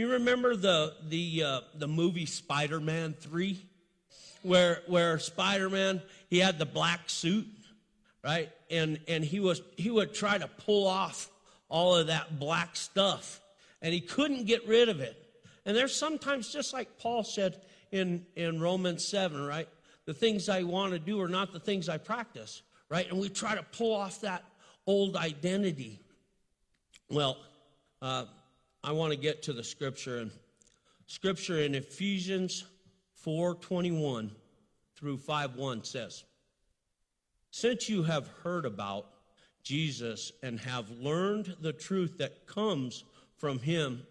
[0.00, 3.62] You remember the, the, uh, the movie Spider-Man 3?
[4.40, 7.46] Where, where Spider-Man, he had the black suit,
[8.24, 8.48] right?
[8.70, 11.28] And, and he was, he would try to pull off
[11.68, 13.42] all of that black stuff
[13.82, 15.22] and he couldn't get rid of it.
[15.66, 17.60] And there's sometimes, just like Paul said
[17.92, 19.68] in, in Romans 7, right?
[20.06, 23.06] The things I want to do are not the things I practice, right?
[23.10, 24.44] And we try to pull off that
[24.86, 26.00] old identity.
[27.10, 27.36] Well,
[28.00, 28.24] uh,
[28.82, 30.30] I want to get to the scripture and
[31.06, 32.64] scripture in Ephesians
[33.24, 34.34] 4:21
[34.94, 36.24] through 5:1 says,
[37.50, 39.12] "Since you have heard about
[39.62, 43.04] Jesus and have learned the truth that comes
[43.36, 44.06] from him,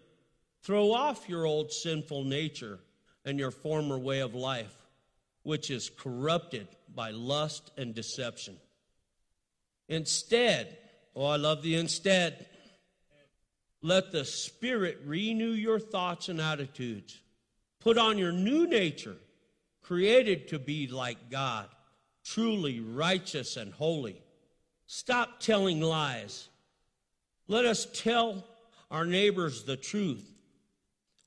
[0.62, 2.78] throw off your old sinful nature
[3.24, 4.86] and your former way of life,
[5.42, 8.60] which is corrupted by lust and deception.
[9.88, 10.78] Instead,
[11.16, 12.49] oh, I love the instead.
[13.82, 17.18] Let the Spirit renew your thoughts and attitudes.
[17.80, 19.16] Put on your new nature,
[19.82, 21.68] created to be like God,
[22.24, 24.22] truly righteous and holy.
[24.86, 26.48] Stop telling lies.
[27.48, 28.44] Let us tell
[28.90, 30.30] our neighbors the truth.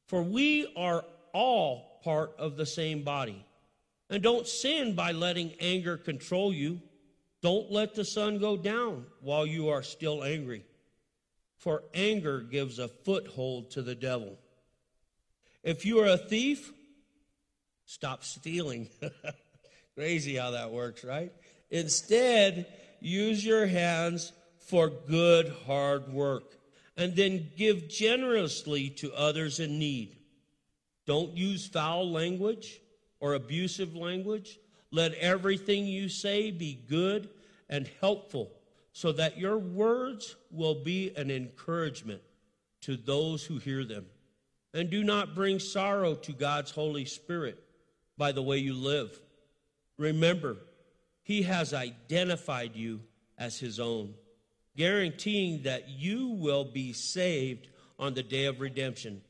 [0.06, 3.44] For we are all part of the same body.
[4.10, 6.82] And don't sin by letting anger control you.
[7.42, 10.66] Don't let the sun go down while you are still angry.
[11.64, 14.38] For anger gives a foothold to the devil.
[15.64, 16.74] If you are a thief,
[17.86, 18.90] stop stealing.
[19.96, 21.32] Crazy how that works, right?
[21.72, 22.66] Instead,
[23.00, 26.44] use your hands for good, hard work
[26.98, 30.18] and then give generously to others in need.
[31.06, 32.82] Don't use foul language
[33.22, 34.60] or abusive language.
[34.92, 37.30] Let everything you say be good
[37.70, 38.52] and helpful
[38.94, 42.22] so that your words will be an encouragement
[42.82, 44.06] to those who hear them.
[44.74, 47.62] And do not bring sorrow to God's Holy Spirit
[48.18, 49.20] by the way you live.
[49.98, 50.58] Remember,
[51.24, 53.02] He has identified you
[53.38, 54.14] as His own
[54.76, 57.68] guaranteeing that you will be saved
[58.00, 59.22] on the day of redemption.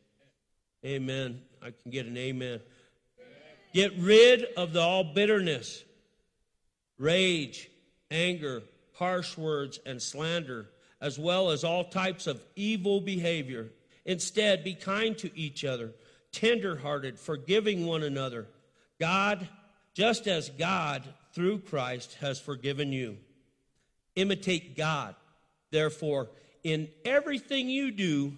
[0.86, 1.42] Amen.
[1.62, 2.60] I can get an amen.
[3.74, 5.84] Get rid of the all bitterness,
[6.98, 7.70] rage,
[8.12, 10.70] anger, harsh words, and slander,
[11.02, 13.70] as well as all types of evil behavior.
[14.06, 15.92] Instead, be kind to each other,
[16.32, 18.48] tenderhearted, forgiving one another.
[19.00, 19.48] God,
[19.94, 23.18] just as God, through Christ, has forgiven you.
[24.16, 25.16] Imitate God
[25.74, 26.30] therefore,
[26.64, 28.38] in everything you do,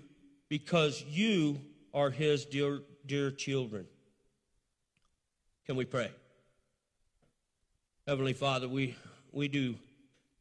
[0.49, 1.59] because you
[1.93, 3.85] are his dear, dear children.
[5.67, 6.09] Can we pray?
[8.07, 8.95] Heavenly Father, we,
[9.31, 9.75] we do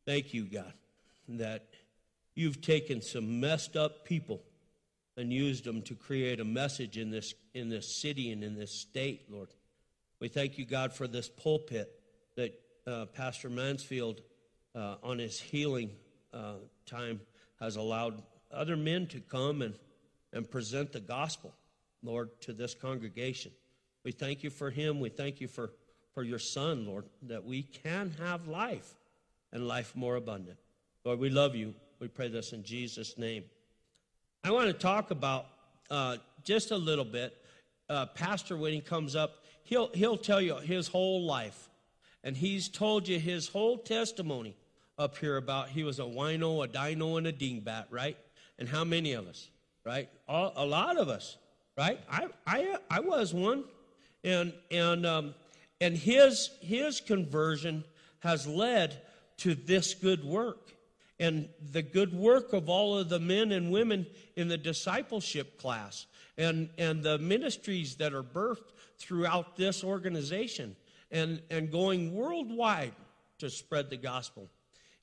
[0.07, 0.73] thank you, God,
[1.29, 1.67] that
[2.35, 4.43] you've taken some messed up people
[5.17, 8.73] and used them to create a message in this, in this city and in this
[8.73, 9.49] state, Lord.
[10.21, 12.01] We thank you, God, for this pulpit
[12.37, 14.21] that uh, Pastor Mansfield,
[14.75, 15.91] uh, on his healing
[16.33, 16.55] uh,
[16.87, 17.21] time
[17.61, 19.75] has allowed other men to come and,
[20.33, 21.55] and present the gospel,
[22.03, 23.53] Lord, to this congregation.
[24.05, 25.01] We thank you for him.
[25.01, 25.71] We thank you for,
[26.13, 28.95] for your son, Lord, that we can have life
[29.55, 30.59] and life more abundant.
[31.05, 31.75] Lord, we love you.
[32.01, 33.45] We pray this in Jesus' name.
[34.43, 35.47] I want to talk about
[35.91, 37.35] uh, just a little bit.
[37.89, 41.71] Uh, Pastor, when he comes up, he'll, he'll tell you his whole life.
[42.23, 44.57] And he's told you his whole testimony
[44.99, 48.19] up here about he was a wino, a dino, and a dingbat, right?
[48.59, 49.49] And how many of us,
[49.85, 50.09] right?
[50.29, 51.37] All, a lot of us,
[51.77, 51.99] right?
[52.11, 53.65] I, I, I was one,
[54.23, 55.35] and and um,
[55.81, 57.85] and his, his conversion
[58.21, 59.03] has led
[59.39, 60.73] to this good work.
[61.21, 64.07] And the good work of all of the men and women
[64.37, 66.07] in the discipleship class
[66.37, 70.75] and, and the ministries that are birthed throughout this organization
[71.11, 72.93] and, and going worldwide
[73.39, 74.49] to spread the gospel.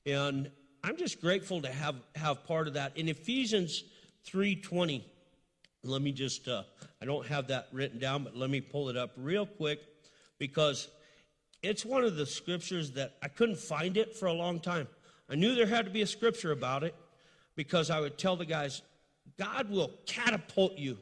[0.04, 0.50] And
[0.84, 2.96] I'm just grateful to have, have part of that.
[2.96, 3.84] In Ephesians
[4.26, 5.02] 3.20,
[5.84, 6.62] let me just, uh,
[7.00, 9.80] I don't have that written down, but let me pull it up real quick
[10.38, 10.88] because
[11.62, 14.88] it's one of the scriptures that I couldn't find it for a long time.
[15.30, 16.94] I knew there had to be a scripture about it
[17.54, 18.82] because I would tell the guys,
[19.38, 20.98] God will catapult you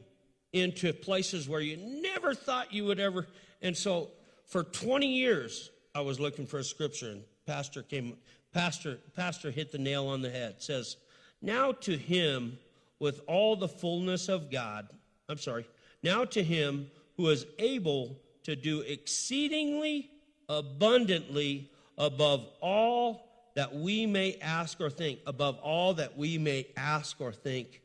[0.53, 3.27] into places where you never thought you would ever.
[3.61, 4.09] And so
[4.45, 8.17] for 20 years, I was looking for a scripture, and Pastor came,
[8.53, 10.61] Pastor, Pastor hit the nail on the head.
[10.61, 10.97] Says,
[11.41, 12.57] Now to him
[12.99, 14.87] with all the fullness of God,
[15.27, 15.65] I'm sorry,
[16.03, 20.09] now to him who is able to do exceedingly
[20.51, 27.19] abundantly above all that we may ask or think, above all that we may ask
[27.19, 27.81] or think.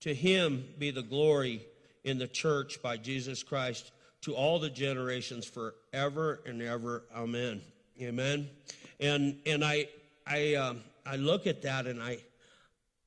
[0.00, 1.66] To him be the glory
[2.04, 7.04] in the church by Jesus Christ to all the generations forever and ever.
[7.16, 7.60] Amen.
[8.00, 8.48] Amen.
[8.98, 9.88] And and I
[10.26, 12.18] I um, I look at that and I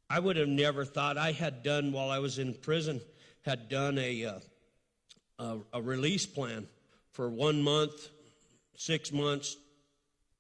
[0.10, 3.02] I would have never thought I had done while I was in prison
[3.44, 4.40] had done a uh,
[5.40, 6.68] a, a release plan
[7.12, 8.10] for one month,
[8.76, 9.58] six months,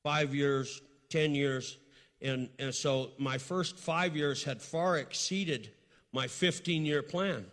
[0.04, 1.78] five years, 10 years.
[2.22, 5.72] And, and so my first five years had far exceeded
[6.12, 7.46] my 15 year plan.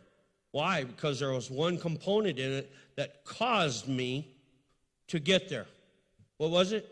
[0.52, 0.84] Why?
[0.84, 4.28] Because there was one component in it that caused me
[5.08, 5.66] to get there.
[6.36, 6.88] What was it?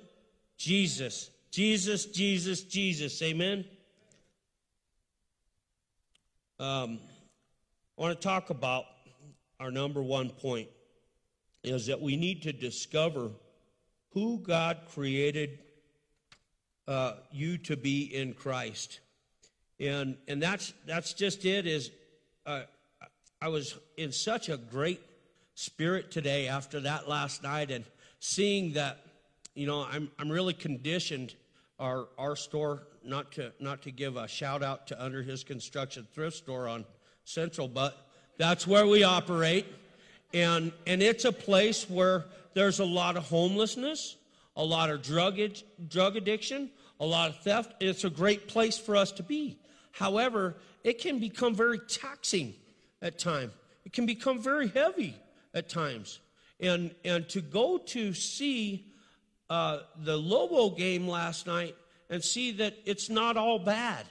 [0.56, 1.30] Jesus.
[1.50, 3.20] Jesus, Jesus, Jesus.
[3.22, 3.64] Amen.
[6.60, 6.98] Um,
[7.96, 8.84] I want to talk about
[9.60, 10.68] our number one point
[11.62, 13.30] is that we need to discover
[14.18, 15.60] who God created
[16.88, 18.98] uh, you to be in Christ.
[19.78, 21.92] And, and that's, that's just it is
[22.44, 22.62] uh,
[23.40, 25.00] I was in such a great
[25.54, 27.84] spirit today after that last night and
[28.18, 28.98] seeing that,
[29.54, 31.36] you know, I'm, I'm really conditioned
[31.78, 36.08] our, our store, not to, not to give a shout out to Under His Construction
[36.12, 36.84] Thrift Store on
[37.24, 39.66] Central, but that's where we operate.
[40.34, 42.24] And, and it's a place where
[42.54, 44.16] there's a lot of homelessness,
[44.56, 45.38] a lot of drug,
[45.88, 46.70] drug addiction,
[47.00, 47.74] a lot of theft.
[47.80, 49.58] It's a great place for us to be.
[49.92, 52.54] However, it can become very taxing
[53.00, 53.52] at times.
[53.84, 55.16] It can become very heavy
[55.54, 56.20] at times.
[56.60, 58.86] And, and to go to see
[59.48, 61.74] uh, the Lobo game last night
[62.10, 64.06] and see that it's not all bad.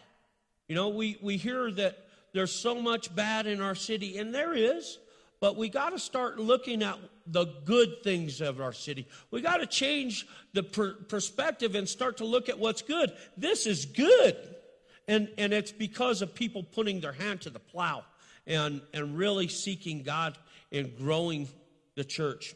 [0.68, 4.53] You know, we, we hear that there's so much bad in our city, and there
[4.53, 4.99] is,
[5.39, 9.07] but we got to start looking at the good things of our city.
[9.29, 13.11] We got to change the per- perspective and start to look at what's good.
[13.35, 14.35] This is good.
[15.07, 18.03] And, and it's because of people putting their hand to the plow
[18.45, 20.38] and, and really seeking God
[20.71, 21.47] and growing
[21.95, 22.55] the church.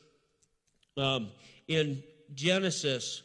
[0.97, 1.29] Um,
[1.67, 2.03] in
[2.34, 3.23] Genesis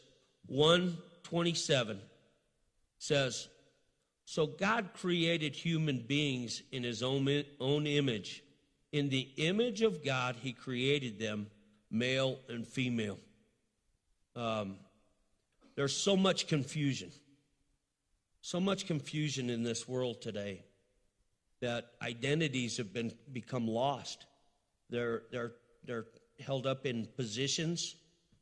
[0.49, 1.99] 1:27
[2.97, 3.47] says,
[4.25, 8.43] "So God created human beings in his own, own image.
[8.97, 11.47] In the image of God he created them,
[11.91, 13.19] male and female."
[14.35, 14.77] Um,
[15.75, 17.11] there's so much confusion.
[18.41, 20.63] So much confusion in this world today
[21.59, 24.25] that identities have been become lost.
[24.89, 25.51] They're they're
[25.85, 26.05] they're
[26.39, 27.95] held up in positions,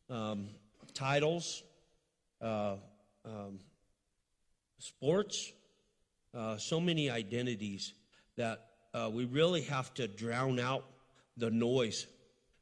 [0.10, 0.48] um,
[0.94, 1.64] titles,
[2.42, 2.76] uh,
[3.26, 3.60] um,
[4.80, 5.52] sports,
[6.34, 7.94] uh, so many identities
[8.38, 10.86] that uh, we really have to drown out
[11.36, 12.08] the noise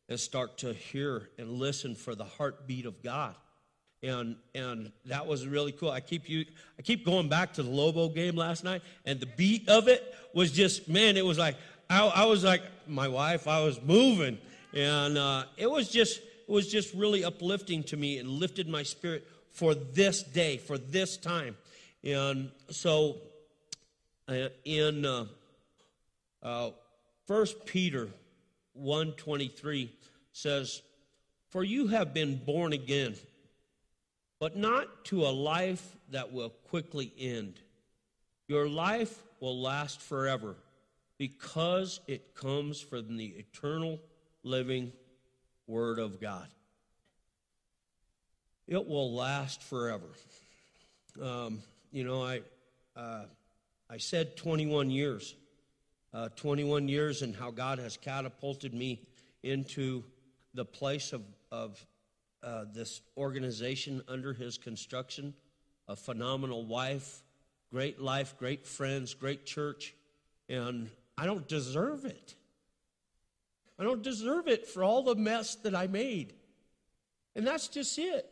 [0.09, 3.35] and start to hear and listen for the heartbeat of God.
[4.01, 5.91] And and that was really cool.
[5.91, 6.43] I keep you
[6.77, 10.03] I keep going back to the Lobo game last night, and the beat of it
[10.33, 11.15] was just man.
[11.15, 11.55] It was like
[11.89, 13.47] I, I was like my wife.
[13.47, 14.39] I was moving,
[14.73, 18.83] and uh, it was just it was just really uplifting to me and lifted my
[18.83, 21.55] spirit for this day, for this time.
[22.03, 23.17] And so,
[24.27, 25.27] uh, in uh,
[26.43, 26.71] uh,
[27.25, 28.09] First Peter
[28.73, 29.91] one twenty three
[30.31, 30.81] says,
[31.49, 33.15] "For you have been born again."
[34.43, 37.61] but not to a life that will quickly end.
[38.49, 40.57] Your life will last forever
[41.17, 44.01] because it comes from the eternal
[44.43, 44.91] living
[45.65, 46.49] Word of God.
[48.67, 50.09] It will last forever.
[51.21, 51.63] Um,
[51.93, 52.41] you know, I,
[52.97, 53.23] uh,
[53.89, 55.35] I said 21 years.
[56.13, 59.01] Uh, 21 years and how God has catapulted me
[59.41, 60.03] into
[60.53, 61.83] the place of, of
[62.43, 65.33] uh, this organization under his construction.
[65.87, 67.23] A phenomenal wife,
[67.71, 69.95] great life, great friends, great church,
[70.47, 72.35] and I don't deserve it.
[73.79, 76.33] I don't deserve it for all the mess that I made.
[77.35, 78.29] And that's just it.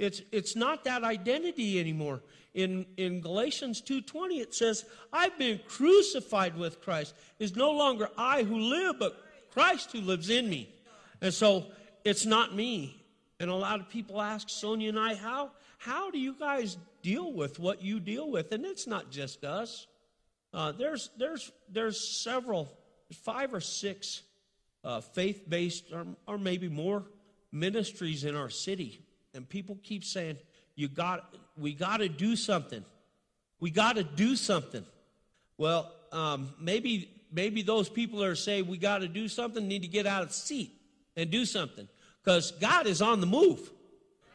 [0.00, 2.22] It's, it's not that identity anymore.
[2.54, 7.14] In, in Galatians 2.20 it says, I've been crucified with Christ.
[7.38, 9.22] It's no longer I who live, but
[9.52, 10.74] Christ who lives in me.
[11.20, 11.66] And so
[12.02, 13.04] it's not me.
[13.40, 17.30] And a lot of people ask Sonia and I, how, how do you guys deal
[17.30, 18.52] with what you deal with?
[18.52, 19.86] And it's not just us.
[20.54, 22.74] Uh, there's, there's, there's several,
[23.12, 24.22] five or six
[24.82, 27.04] uh, faith based or, or maybe more
[27.52, 29.02] ministries in our city.
[29.34, 30.38] And people keep saying,
[30.74, 32.84] you got, we got to do something.
[33.60, 34.84] We got to do something.
[35.58, 39.88] Well, um, maybe, maybe those people are saying we got to do something need to
[39.88, 40.72] get out of seat
[41.16, 41.86] and do something
[42.22, 43.70] because God is on the move.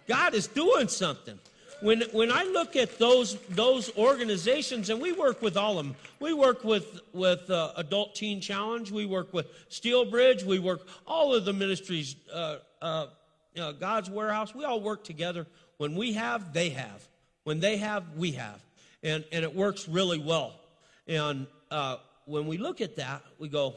[0.08, 1.40] God is doing something.
[1.82, 5.96] When, when I look at those, those organizations, and we work with all of them,
[6.20, 10.88] we work with, with uh, Adult Teen Challenge, we work with Steel Bridge, we work
[11.06, 13.08] all of the ministries, uh, uh,
[13.56, 15.48] God's Warehouse, we all work together.
[15.78, 17.08] When we have, they have.
[17.44, 18.64] When they have, we have.
[19.04, 20.60] And, and it works really well.
[21.08, 23.76] And uh, when we look at that, we go,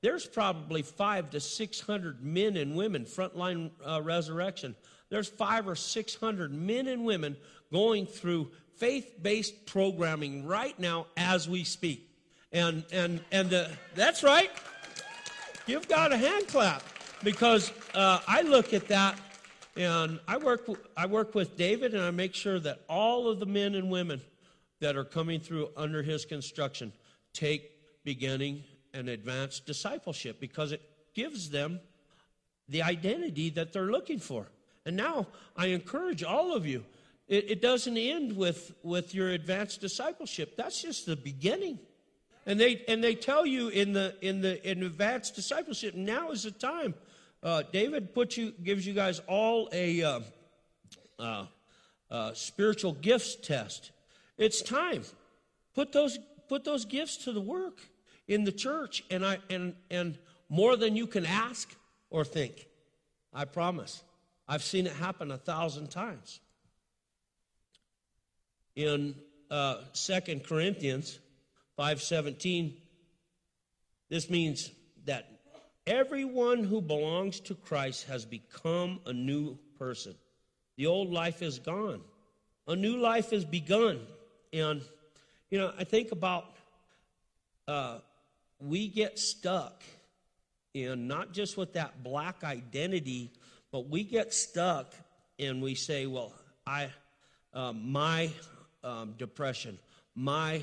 [0.00, 4.74] there's probably five to 600 men and women, frontline uh, resurrection.
[5.08, 7.36] There's five or 600 men and women
[7.72, 12.10] going through faith based programming right now as we speak.
[12.52, 14.50] And, and, and uh, that's right.
[15.66, 16.82] You've got a hand clap
[17.24, 19.18] because uh, I look at that
[19.76, 23.46] and I work, I work with David and I make sure that all of the
[23.46, 24.20] men and women
[24.80, 26.92] that are coming through under his construction
[27.32, 27.70] take
[28.04, 28.62] beginning
[28.92, 30.82] and advanced discipleship because it
[31.14, 31.80] gives them
[32.68, 34.46] the identity that they're looking for.
[34.84, 36.84] And now I encourage all of you.
[37.26, 40.56] It, it, doesn't end with, with your advanced discipleship.
[40.56, 41.78] That's just the beginning.
[42.46, 46.42] And they and they tell you in the in the in advanced discipleship now is
[46.42, 46.92] the time.
[47.44, 50.20] Uh, David puts you gives you guys all a uh,
[51.18, 51.46] uh,
[52.10, 53.90] uh spiritual gifts test.
[54.38, 55.04] It's time.
[55.74, 56.18] Put those
[56.48, 57.80] put those gifts to the work
[58.26, 60.16] in the church, and I and and
[60.48, 61.68] more than you can ask
[62.08, 62.66] or think.
[63.34, 64.02] I promise.
[64.48, 66.40] I've seen it happen a thousand times.
[68.76, 69.14] In
[69.50, 71.18] uh, 2 Corinthians
[71.78, 72.74] 5.17,
[74.08, 74.70] this means
[75.06, 75.33] that
[75.86, 80.14] everyone who belongs to Christ has become a new person.
[80.76, 82.00] The old life is gone.
[82.66, 84.00] A new life has begun.
[84.52, 84.82] And,
[85.50, 86.46] you know, I think about
[87.68, 87.98] uh,
[88.60, 89.82] we get stuck
[90.72, 93.30] in not just with that black identity
[93.74, 94.94] but we get stuck
[95.36, 96.32] and we say, well,
[96.64, 96.90] I,
[97.52, 98.30] uh, my
[98.84, 99.80] um, depression,
[100.14, 100.62] my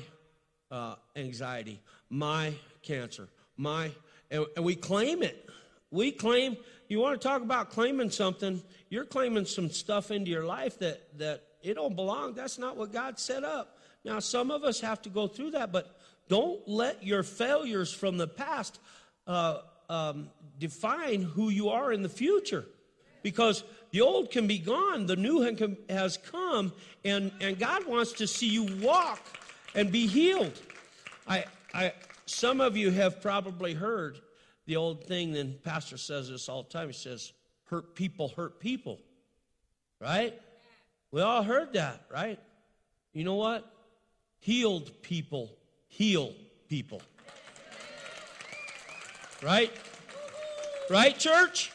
[0.70, 3.90] uh, anxiety, my cancer, my,
[4.32, 5.48] and, and we claim it.
[5.90, 6.56] We claim,
[6.88, 11.18] you want to talk about claiming something, you're claiming some stuff into your life that,
[11.18, 12.34] that it don't belong.
[12.34, 13.78] That's not what God set up.
[14.04, 15.96] Now, some of us have to go through that, but
[16.28, 18.80] don't let your failures from the past
[19.26, 19.58] uh,
[19.88, 22.64] um, define who you are in the future
[23.22, 25.42] because the old can be gone, the new
[25.88, 26.72] has come,
[27.04, 29.20] and, and God wants to see you walk
[29.74, 30.58] and be healed.
[31.28, 31.92] I, I,
[32.32, 34.20] some of you have probably heard
[34.66, 36.88] the old thing, and Pastor says this all the time.
[36.88, 37.32] He says,
[37.64, 39.00] hurt people hurt people,
[40.00, 40.38] right?
[41.10, 42.38] We all heard that, right?
[43.12, 43.70] You know what?
[44.40, 45.50] Healed people
[45.88, 46.32] heal
[46.68, 47.02] people.
[49.42, 49.70] Right?
[50.88, 51.70] Right, church?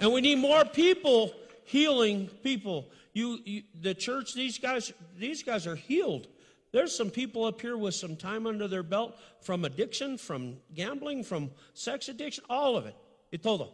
[0.00, 1.32] And we need more people
[1.64, 2.86] healing people.
[3.14, 6.26] You, you, the church, these guys, these guys are healed.
[6.74, 11.22] There's some people up here with some time under their belt from addiction, from gambling,
[11.22, 12.96] from sex addiction, all of it.
[13.30, 13.68] Y todo.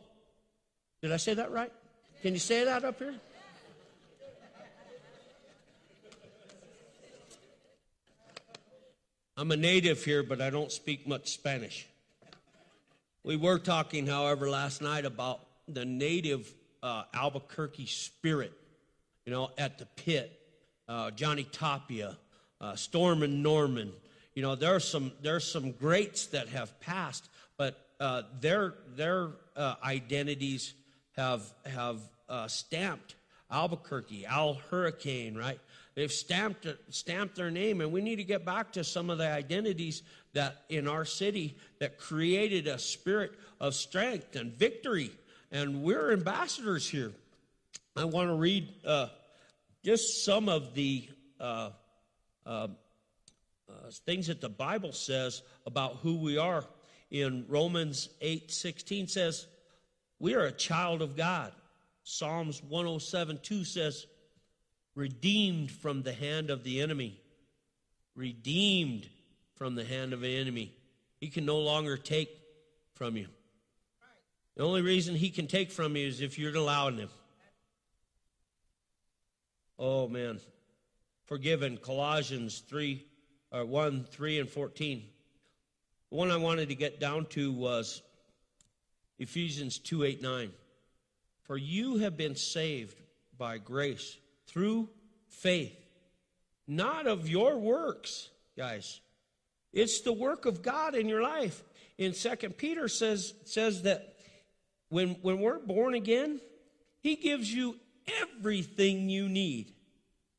[1.01, 1.73] Did I say that right?
[2.21, 3.15] Can you say that up here?
[9.35, 11.89] I'm a native here, but I don't speak much Spanish.
[13.25, 18.53] We were talking, however, last night about the native uh, Albuquerque spirit,
[19.25, 20.39] you know, at the pit.
[20.87, 22.19] Uh, Johnny Tapia,
[22.61, 23.93] uh, Storm and Norman.
[24.35, 28.75] You know, there are some there are some greats that have passed, but uh, their
[28.95, 30.75] their uh, identities
[31.17, 33.17] have have uh, stamped
[33.51, 35.61] Albuquerque, Al Hurricane, right?
[35.95, 39.29] They've stamped stamped their name, and we need to get back to some of the
[39.29, 40.03] identities
[40.33, 45.11] that in our city that created a spirit of strength and victory
[45.53, 47.13] and we're ambassadors here.
[47.97, 49.09] I want to read uh,
[49.85, 51.09] just some of the
[51.41, 51.71] uh,
[52.47, 52.69] uh,
[53.69, 56.65] uh, things that the Bible says about who we are.
[57.11, 59.47] In Romans 8 16 says,
[60.19, 61.53] We are a child of God.
[62.05, 64.07] Psalms 107 2 says,
[64.95, 67.21] Redeemed from the hand of the enemy.
[68.15, 69.09] Redeemed
[69.55, 70.73] from the hand of the enemy.
[71.21, 72.31] He can no longer take
[72.95, 73.27] from you.
[74.57, 77.11] The only reason he can take from you is if you're allowing him.
[79.79, 80.41] Oh man.
[81.31, 81.77] Forgiven.
[81.77, 83.07] Colossians 3
[83.53, 85.05] or 1, 3, and 14.
[86.11, 88.03] The one I wanted to get down to was
[89.21, 90.51] Ephesians 2, 8, 9.
[91.45, 93.01] For you have been saved
[93.39, 94.19] by grace
[94.49, 94.89] through
[95.29, 95.79] faith,
[96.67, 99.01] not of your works, guys.
[99.73, 101.63] It's the work of God in your life.
[101.97, 104.17] In Second Peter says says that
[104.89, 106.41] when when we're born again,
[106.99, 107.77] he gives you
[108.21, 109.75] everything you need.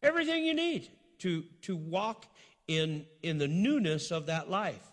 [0.04, 0.90] Everything you need
[1.20, 2.26] to to walk
[2.68, 4.86] in, in the newness of that life.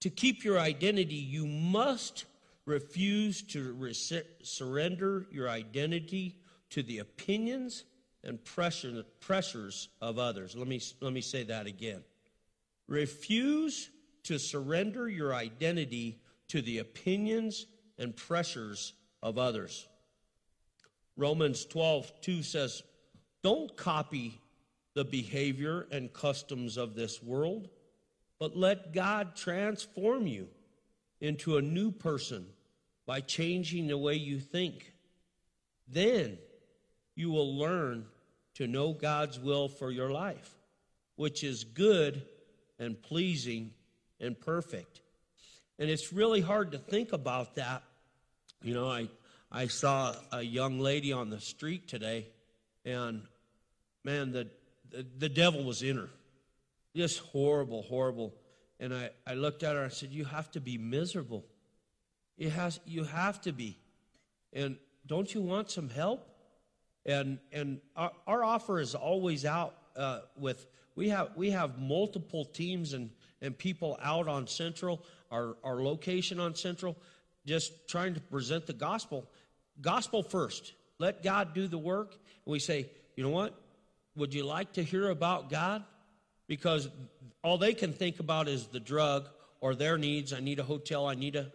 [0.00, 2.26] To keep your identity, you must
[2.66, 3.92] refuse to
[4.42, 6.36] surrender your identity
[6.70, 7.84] to the opinions
[8.22, 10.56] and pressure, pressures of others.
[10.56, 12.02] Let me, let me say that again.
[12.88, 13.90] Refuse
[14.24, 17.66] to surrender your identity to the opinions
[17.98, 19.86] and pressures of others.
[21.16, 22.82] Romans 12, 2 says,
[23.42, 24.40] Don't copy
[24.94, 27.68] the behavior and customs of this world,
[28.38, 30.48] but let God transform you
[31.20, 32.46] into a new person
[33.06, 34.92] by changing the way you think.
[35.88, 36.38] Then
[37.14, 38.06] you will learn
[38.54, 40.56] to know God's will for your life,
[41.16, 42.22] which is good
[42.78, 43.72] and pleasing
[44.20, 45.00] and perfect.
[45.78, 47.82] And it's really hard to think about that.
[48.62, 49.08] You know, I,
[49.56, 52.26] I saw a young lady on the street today,
[52.84, 53.22] and
[54.02, 54.48] man, the
[55.18, 56.10] the devil was in her.
[56.94, 58.34] Just horrible, horrible.
[58.80, 61.44] And I, I looked at her and I said, You have to be miserable.
[62.36, 63.78] It has, you have to be.
[64.52, 64.76] And
[65.06, 66.28] don't you want some help?
[67.06, 72.44] And, and our, our offer is always out uh, with, we have, we have multiple
[72.44, 76.96] teams and, and people out on Central, our, our location on Central,
[77.46, 79.28] just trying to present the gospel.
[79.80, 80.72] Gospel first.
[80.98, 82.12] Let God do the work.
[82.12, 83.54] And we say, you know what?
[84.16, 85.84] Would you like to hear about God?
[86.46, 86.88] Because
[87.42, 89.28] all they can think about is the drug
[89.60, 90.32] or their needs.
[90.32, 91.06] I need a hotel.
[91.06, 91.50] I need a,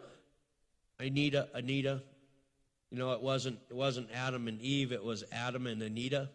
[1.00, 2.02] I need a Anita.
[2.92, 4.92] You know, it wasn't it wasn't Adam and Eve.
[4.92, 6.30] It was Adam and Anita.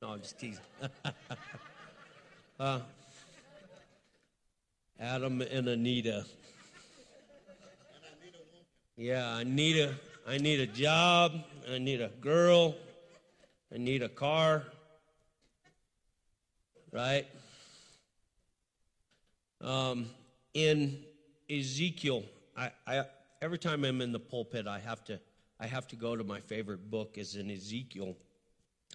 [0.00, 0.64] No, I'm just teasing.
[2.60, 2.80] uh,
[4.98, 6.24] Adam and Anita.
[8.96, 9.94] Yeah, Anita.
[10.26, 11.32] I need a job.
[11.70, 12.76] I need a girl.
[13.74, 14.64] I need a car
[16.92, 17.26] right?
[19.60, 20.06] Um,
[20.54, 21.02] in
[21.50, 22.24] Ezekiel,
[22.56, 23.04] I, I,
[23.40, 25.18] every time I'm in the pulpit, I have to
[25.58, 28.16] I have to go to my favorite book is in Ezekiel,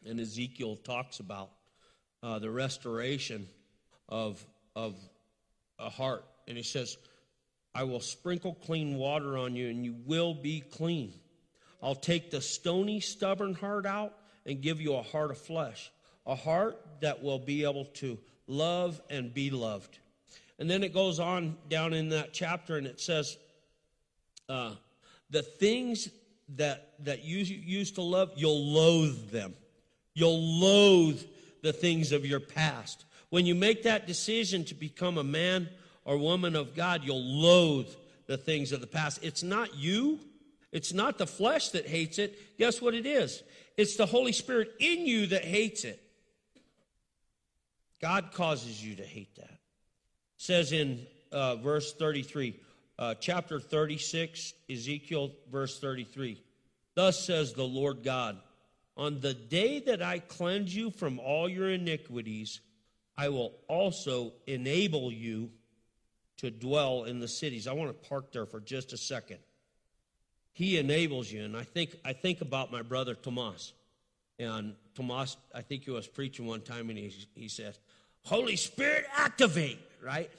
[0.05, 1.49] and Ezekiel talks about
[2.21, 3.47] uh, the restoration
[4.09, 4.95] of of
[5.79, 6.97] a heart, and he says,
[7.77, 11.13] "I will sprinkle clean water on you, and you will be clean.
[11.81, 14.13] I'll take the stony, stubborn heart out
[14.45, 15.91] and give you a heart of flesh."
[16.27, 19.97] a heart that will be able to love and be loved.
[20.59, 23.37] And then it goes on down in that chapter and it says,
[24.49, 24.73] uh,
[25.29, 26.09] the things
[26.55, 29.53] that, that you used to love, you'll loathe them.
[30.13, 31.21] You'll loathe
[31.63, 33.05] the things of your past.
[33.29, 35.69] When you make that decision to become a man
[36.07, 37.89] or woman of God, you'll loathe
[38.27, 39.19] the things of the past.
[39.21, 40.19] It's not you.
[40.71, 42.57] It's not the flesh that hates it.
[42.57, 43.43] Guess what it is?
[43.75, 46.01] It's the Holy Spirit in you that hates it.
[48.01, 49.51] God causes you to hate that.
[49.51, 49.59] It
[50.37, 52.57] says in uh, verse 33,
[52.97, 56.41] uh, chapter 36, Ezekiel, verse 33.
[56.95, 58.37] Thus says the Lord God,
[58.95, 62.61] on the day that I cleanse you from all your iniquities,
[63.17, 65.51] I will also enable you
[66.37, 67.67] to dwell in the cities.
[67.67, 69.39] I want to park there for just a second.
[70.53, 73.73] He enables you, and I think I think about my brother Tomas.
[74.39, 77.77] And Tomas, I think he was preaching one time, and he, he said,
[78.23, 80.29] Holy Spirit, activate, right?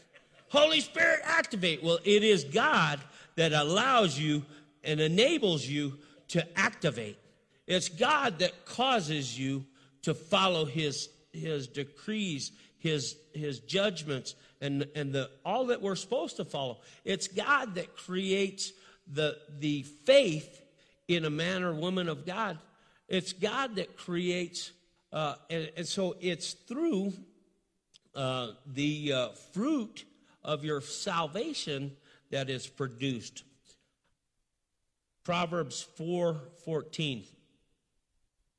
[0.50, 1.82] Holy Spirit, activate.
[1.82, 3.00] Well, it is God
[3.36, 4.44] that allows you
[4.84, 7.18] and enables you to activate.
[7.66, 9.64] It's God that causes you
[10.02, 16.36] to follow his, his decrees, his, his judgments, and, and the, all that we're supposed
[16.36, 16.80] to follow.
[17.04, 18.72] It's God that creates
[19.12, 20.62] the, the faith
[21.06, 22.58] in a man or woman of God.
[23.08, 24.72] It's God that creates,
[25.12, 27.12] uh, and, and so it's through
[28.14, 30.04] uh, the uh, fruit
[30.42, 31.92] of your salvation
[32.30, 33.44] that is produced.
[35.24, 37.24] Proverbs 4 14.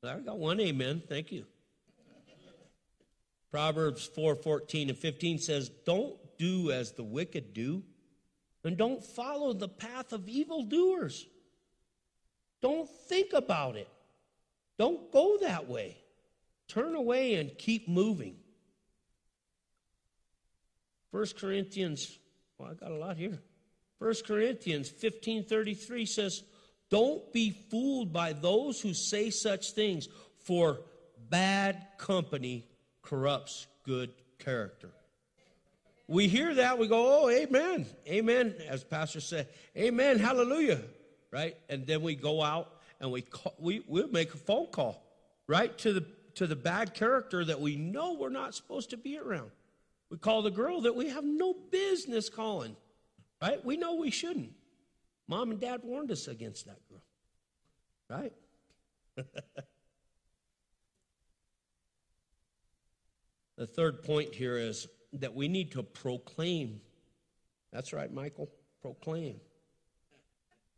[0.02, 1.02] I got one amen.
[1.06, 1.44] Thank you.
[3.50, 7.82] Proverbs 4 14 and 15 says, Don't do as the wicked do,
[8.64, 11.26] and don't follow the path of evildoers.
[12.62, 13.88] Don't think about it.
[14.78, 15.96] Don't go that way.
[16.68, 18.36] Turn away and keep moving.
[21.10, 22.18] 1 Corinthians,
[22.56, 23.40] well, I got a lot here.
[23.98, 26.44] 1 Corinthians 15:33 says,
[26.88, 30.84] "Don't be fooled by those who say such things, for
[31.28, 32.69] bad company
[33.02, 34.90] corrupts good character."
[36.06, 37.86] We hear that, we go, "Oh, amen.
[38.08, 40.18] Amen." As pastor said, "Amen.
[40.18, 40.82] Hallelujah."
[41.30, 41.56] Right?
[41.68, 45.02] And then we go out and we call, we we make a phone call,
[45.46, 45.76] right?
[45.78, 49.50] To the to the bad character that we know we're not supposed to be around.
[50.10, 52.76] We call the girl that we have no business calling,
[53.40, 53.64] right?
[53.64, 54.52] We know we shouldn't.
[55.28, 57.02] Mom and dad warned us against that girl,
[58.08, 58.32] right?
[63.60, 66.80] the third point here is that we need to proclaim.
[67.70, 68.48] That's right, Michael.
[68.80, 69.38] Proclaim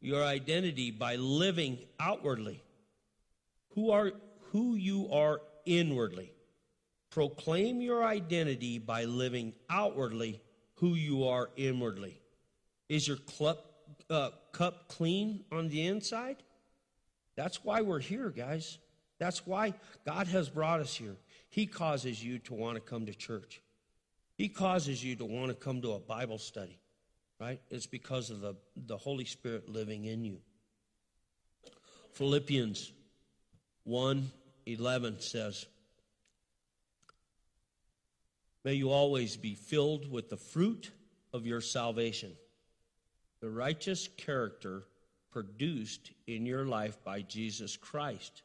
[0.01, 2.61] your identity by living outwardly.
[3.77, 4.11] Who are
[4.51, 6.33] who you are inwardly.
[7.11, 10.41] Proclaim your identity by living outwardly
[10.75, 12.21] who you are inwardly.
[12.89, 13.65] Is your cup,
[14.11, 16.43] uh, cup clean on the inside?
[17.37, 18.79] That's why we're here, guys.
[19.21, 19.75] That's why
[20.05, 21.17] God has brought us here.
[21.53, 23.61] He causes you to want to come to church.
[24.39, 26.79] He causes you to want to come to a Bible study,
[27.39, 27.61] right?
[27.69, 30.39] It's because of the, the Holy Spirit living in you.
[32.15, 32.91] Philippians
[33.85, 34.31] 1
[34.65, 35.67] 11 says,
[38.65, 40.91] May you always be filled with the fruit
[41.35, 42.33] of your salvation,
[43.41, 44.85] the righteous character
[45.31, 48.41] produced in your life by Jesus Christ.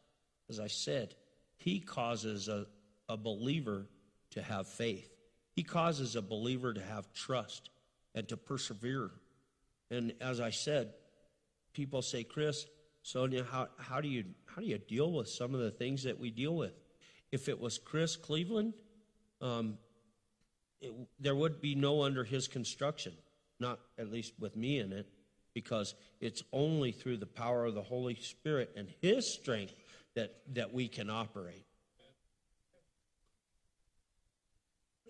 [0.49, 1.16] As I said,
[1.55, 2.49] He causes
[3.10, 3.88] a, believer
[4.32, 5.10] to have faith,
[5.55, 7.70] He causes a believer to have trust
[8.14, 9.12] and to persevere.
[9.89, 10.93] And as I said,
[11.74, 12.66] people say, Chris,
[13.03, 16.20] Sonia, how, how, do you, how do you deal with some of the things that
[16.20, 16.74] we deal with?
[17.32, 18.74] If it was Chris Cleveland,
[19.41, 19.78] um,
[20.82, 23.14] it, there would be no under his construction,
[23.60, 25.08] not at least with me in it,
[25.53, 29.76] because it's only through the power of the Holy Spirit and his strength
[30.16, 31.66] that, that we can operate.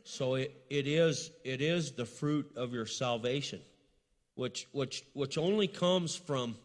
[0.08, 3.60] So it, it is it is the fruit of your salvation,
[4.36, 6.55] which which which only comes from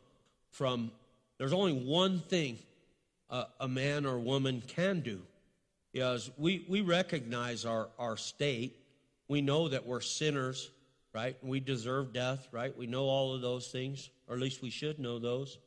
[0.53, 0.93] from
[1.39, 2.57] there's only one thing
[3.29, 5.23] a, a man or woman can do.
[5.93, 8.77] Is we, we recognize our, our state
[9.27, 10.71] we know that we're sinners,
[11.13, 11.37] right?
[11.43, 12.77] We deserve death, right?
[12.79, 15.59] We know all of those things, or at least we should know those.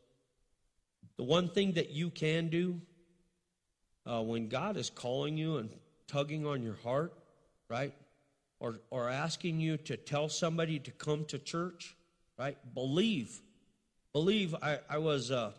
[1.17, 2.79] The one thing that you can do
[4.05, 5.69] uh, when God is calling you and
[6.07, 7.13] tugging on your heart,
[7.69, 7.93] right?
[8.59, 11.95] Or, or asking you to tell somebody to come to church,
[12.37, 12.57] right?
[12.73, 13.41] Believe.
[14.13, 14.55] Believe.
[14.61, 15.51] I, I was, uh,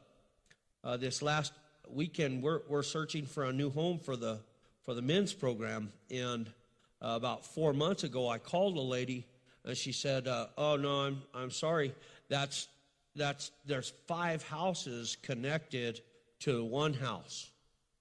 [0.83, 1.53] uh, this last
[1.89, 4.41] weekend, we're, we're searching for a new home for the,
[4.83, 5.93] for the men's program.
[6.11, 6.49] And
[7.03, 9.27] uh, about four months ago, I called a lady
[9.67, 11.93] and she said, uh, "Oh no, I'm I'm sorry.
[12.29, 12.69] That's
[13.15, 16.01] that's there's five houses connected
[16.41, 17.51] to one house,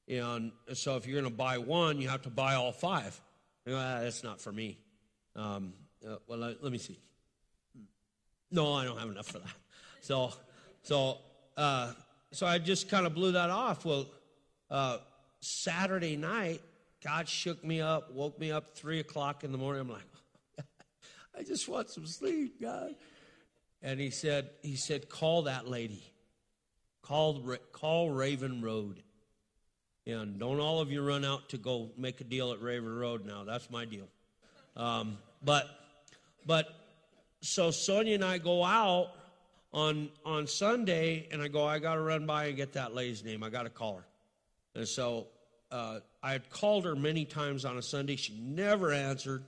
[0.08, 3.20] and so if you're going to buy one, you have to buy all five.
[3.68, 4.78] Ah, that's not for me.
[5.36, 5.74] Um,
[6.08, 7.00] uh, well, let, let, me see.
[8.52, 9.56] No, I don't have enough for that.
[10.02, 10.32] So,
[10.84, 11.18] so,
[11.58, 11.94] uh,
[12.32, 13.84] so I just kind of blew that off.
[13.86, 14.06] Well,
[14.70, 15.00] uh,
[15.40, 16.62] Saturday night,
[17.04, 19.82] God shook me up, woke me up three o'clock in the morning.
[19.82, 20.66] I'm like,
[21.38, 22.96] I just want some sleep, God.
[23.82, 26.04] And he said, he said, call that lady.
[27.02, 29.02] Call, call Raven Road.
[30.08, 33.26] And don't all of you run out to go make a deal at Raven Road
[33.26, 33.44] now.
[33.44, 34.08] That's my deal.
[34.76, 35.68] Um, but,
[36.46, 36.68] but,
[37.42, 39.12] so Sonia and I go out
[39.74, 43.24] on on Sunday, and I go, I got to run by and get that lady's
[43.24, 43.44] name.
[43.44, 44.06] I got to call her.
[44.74, 45.28] And so
[45.72, 48.16] uh, I had called her many times on a Sunday.
[48.16, 49.44] She never answered.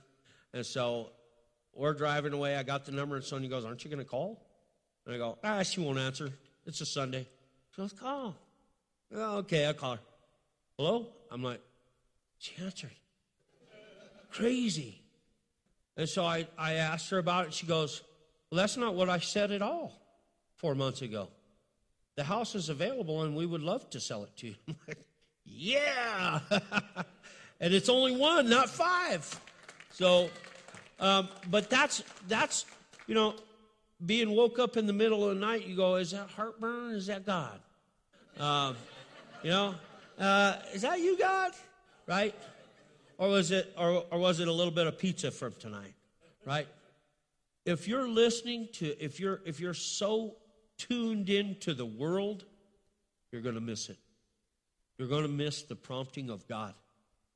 [0.52, 1.10] And so
[1.74, 2.56] we're driving away.
[2.56, 4.44] I got the number, and Sonia goes, Aren't you going to call?
[5.06, 6.30] And I go, Ah, she won't answer.
[6.66, 7.26] It's a Sunday.
[7.74, 8.36] She goes, Call.
[9.14, 10.00] Oh, okay, I'll call her.
[10.78, 11.08] Hello?
[11.30, 11.60] I'm like,
[12.38, 12.92] She answered.
[14.30, 15.02] Crazy.
[15.96, 17.54] And so I, I asked her about it.
[17.54, 18.02] She goes,
[18.50, 20.00] Well, that's not what I said at all.
[20.54, 21.28] four months ago.
[22.14, 24.54] The house is available and we would love to sell it to you.
[24.68, 24.98] I'm like,
[25.44, 26.40] yeah.
[27.60, 29.40] and it's only one, not five.
[29.90, 30.30] So,
[31.00, 32.66] um, but that's, that's,
[33.06, 33.34] you know,
[34.04, 36.94] being woke up in the middle of the night, you go, is that heartburn?
[36.94, 37.58] Is that God?
[38.38, 38.76] Um,
[39.42, 39.74] you know,
[40.18, 41.52] uh, is that you, God?
[42.06, 42.34] Right?
[43.18, 45.94] Or was it, or, or was it a little bit of pizza from tonight?
[46.46, 46.68] Right?
[47.64, 50.36] If you're listening to, if you're, if you're so
[50.78, 52.44] tuned into the world,
[53.30, 53.98] you're going to miss it.
[54.96, 56.74] You're going to miss the prompting of God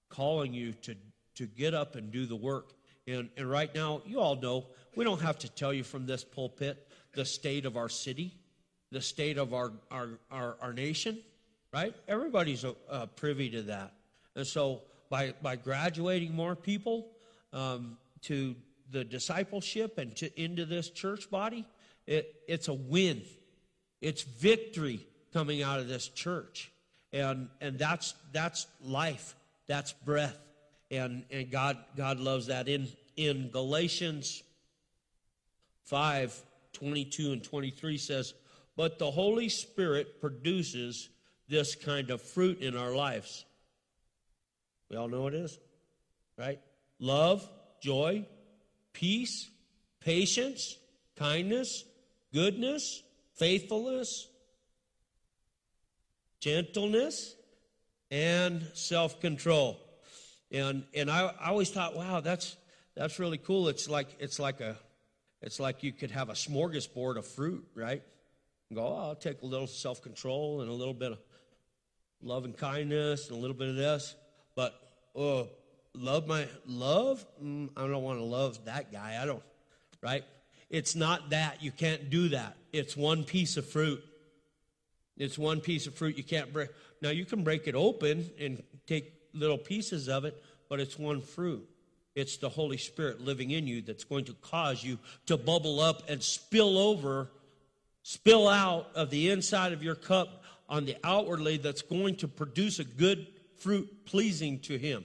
[0.08, 0.94] calling you to,
[1.36, 2.72] to get up and do the work.
[3.06, 6.24] And, and right now, you all know, we don't have to tell you from this
[6.24, 8.34] pulpit the state of our city,
[8.90, 11.18] the state of our, our, our, our nation,
[11.72, 11.94] right?
[12.06, 13.92] Everybody's uh, privy to that.
[14.36, 17.08] And so by, by graduating more people
[17.52, 18.54] um, to
[18.90, 21.66] the discipleship and to, into this church body,
[22.06, 23.22] it, it's a win.
[24.00, 26.70] It's victory coming out of this church.
[27.12, 29.34] And, and that's, that's life.
[29.66, 30.38] That's breath.
[30.90, 32.68] And, and God, God loves that.
[32.68, 34.42] In, in Galatians
[35.84, 36.42] 5
[36.72, 38.34] 22 and 23 says,
[38.76, 41.10] But the Holy Spirit produces
[41.48, 43.44] this kind of fruit in our lives.
[44.90, 45.58] We all know what it is,
[46.38, 46.60] right?
[46.98, 47.48] Love,
[47.80, 48.26] joy,
[48.92, 49.50] peace,
[50.00, 50.76] patience,
[51.16, 51.84] kindness,
[52.32, 53.02] goodness,
[53.34, 54.28] faithfulness,
[56.40, 57.34] gentleness,
[58.10, 59.80] and self control.
[60.50, 62.56] And, and I, I always thought, wow, that's,
[62.94, 63.68] that's really cool.
[63.68, 64.76] It's like, it's like a,
[65.40, 68.02] it's like you could have a smorgasbord of fruit, right?
[68.68, 71.18] And go, oh, I'll take a little self control and a little bit of
[72.22, 74.14] love and kindness and a little bit of this.
[74.54, 74.74] But,
[75.14, 75.48] oh,
[75.94, 77.24] love my, love?
[77.42, 79.18] Mm, I don't want to love that guy.
[79.20, 79.42] I don't,
[80.00, 80.24] right?
[80.70, 81.62] It's not that.
[81.62, 82.56] You can't do that.
[82.72, 84.02] It's one piece of fruit.
[85.18, 86.70] It's one piece of fruit you can't break.
[87.02, 91.20] Now, you can break it open and take little pieces of it, but it's one
[91.20, 91.68] fruit.
[92.14, 96.02] It's the Holy Spirit living in you that's going to cause you to bubble up
[96.08, 97.30] and spill over,
[98.02, 102.78] spill out of the inside of your cup on the outwardly that's going to produce
[102.78, 103.26] a good
[103.56, 105.04] fruit pleasing to Him,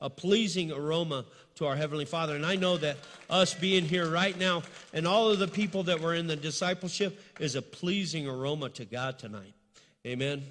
[0.00, 1.24] a pleasing aroma
[1.56, 2.34] to our Heavenly Father.
[2.34, 2.96] And I know that
[3.30, 4.62] us being here right now
[4.92, 8.84] and all of the people that were in the discipleship is a pleasing aroma to
[8.84, 9.54] God tonight.
[10.06, 10.42] Amen.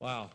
[0.00, 0.30] Wow.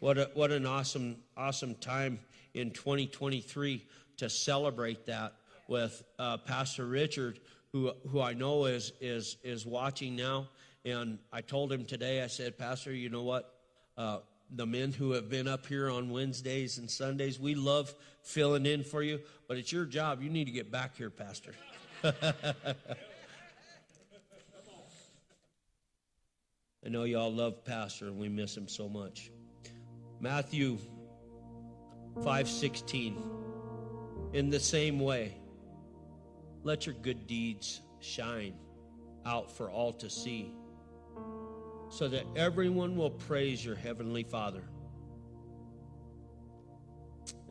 [0.00, 2.18] What, a, what an awesome, awesome time
[2.54, 3.86] in 2023
[4.16, 5.34] to celebrate that
[5.68, 7.38] with uh, Pastor Richard,
[7.72, 10.48] who, who I know is, is, is watching now.
[10.84, 13.54] And I told him today, I said, Pastor, you know what?
[13.96, 14.18] Uh,
[14.50, 18.82] the men who have been up here on Wednesdays and Sundays, we love filling in
[18.82, 20.22] for you, but it's your job.
[20.22, 21.52] You need to get back here, Pastor.
[26.84, 29.30] I know y'all love Pastor and we miss him so much.
[30.18, 30.78] Matthew
[32.20, 33.16] 5:16
[34.32, 35.34] In the same way
[36.62, 38.54] let your good deeds shine
[39.24, 40.52] out for all to see
[41.90, 44.62] so that everyone will praise your heavenly Father.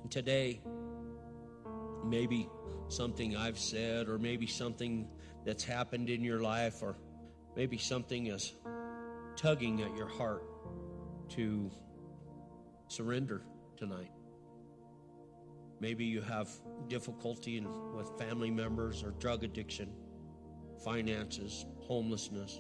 [0.02, 0.62] And today
[2.06, 2.50] maybe
[2.88, 5.08] something I've said or maybe something
[5.46, 6.96] that's happened in your life or
[7.56, 8.56] maybe something is
[9.36, 10.44] tugging at your heart
[11.30, 11.70] to
[12.88, 13.44] surrender
[13.78, 14.12] tonight.
[15.80, 16.50] Maybe you have
[16.88, 19.94] difficulty in, with family members or drug addiction,
[20.84, 22.60] finances, homelessness.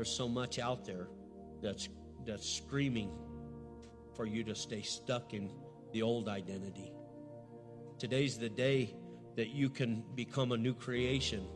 [0.00, 1.08] There's so much out there
[1.60, 1.90] that's
[2.24, 3.10] that's screaming
[4.16, 5.50] for you to stay stuck in
[5.92, 6.90] the old identity.
[7.98, 8.94] Today's the day
[9.36, 11.46] that you can become a new creation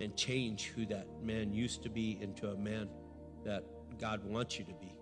[0.00, 2.88] and change who that man used to be into a man
[3.44, 3.64] that
[3.98, 4.94] God wants you to be.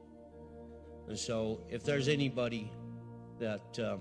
[1.09, 2.73] And so, if there's anybody
[3.39, 3.98] that uh,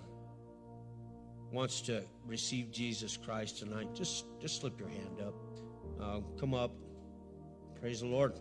[1.51, 5.33] wants to receive Jesus Christ tonight, just just slip your hand up.
[6.01, 6.71] Uh, come up.
[7.81, 8.39] Praise the Lord.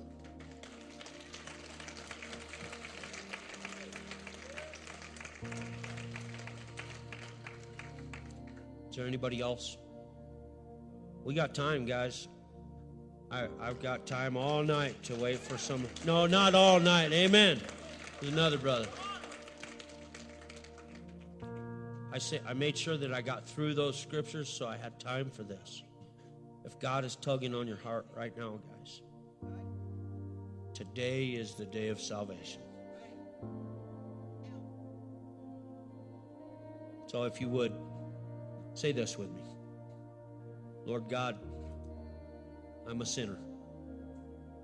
[8.90, 9.76] Is there anybody else?
[11.24, 12.28] We got time, guys.
[13.30, 15.84] I, I've got time all night to wait for some.
[16.04, 17.12] No, not all night.
[17.12, 17.60] Amen.
[18.20, 18.86] There's another brother.
[22.12, 25.30] I say I made sure that I got through those scriptures so I had time
[25.30, 25.82] for this.
[26.64, 29.02] If God is tugging on your heart right now, guys,
[30.72, 32.62] today is the day of salvation.
[37.06, 37.72] So if you would
[38.74, 39.42] say this with me.
[40.84, 41.38] Lord God,
[42.88, 43.38] I'm a sinner,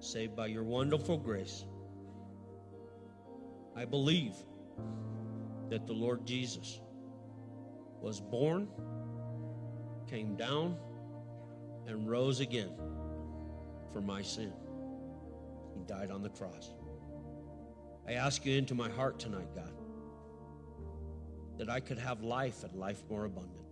[0.01, 1.65] saved by your wonderful grace.
[3.75, 4.35] I believe
[5.71, 6.81] that the Lord Jesus
[8.01, 8.69] was born,
[10.09, 10.77] came down,
[11.87, 12.71] and rose again
[13.93, 14.53] for my sin.
[15.75, 16.75] He died on the cross.
[18.07, 19.73] I ask you into my heart tonight, God,
[21.63, 23.65] that I could have life and life more abundant.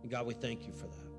[0.00, 1.10] And God, we thank you for that.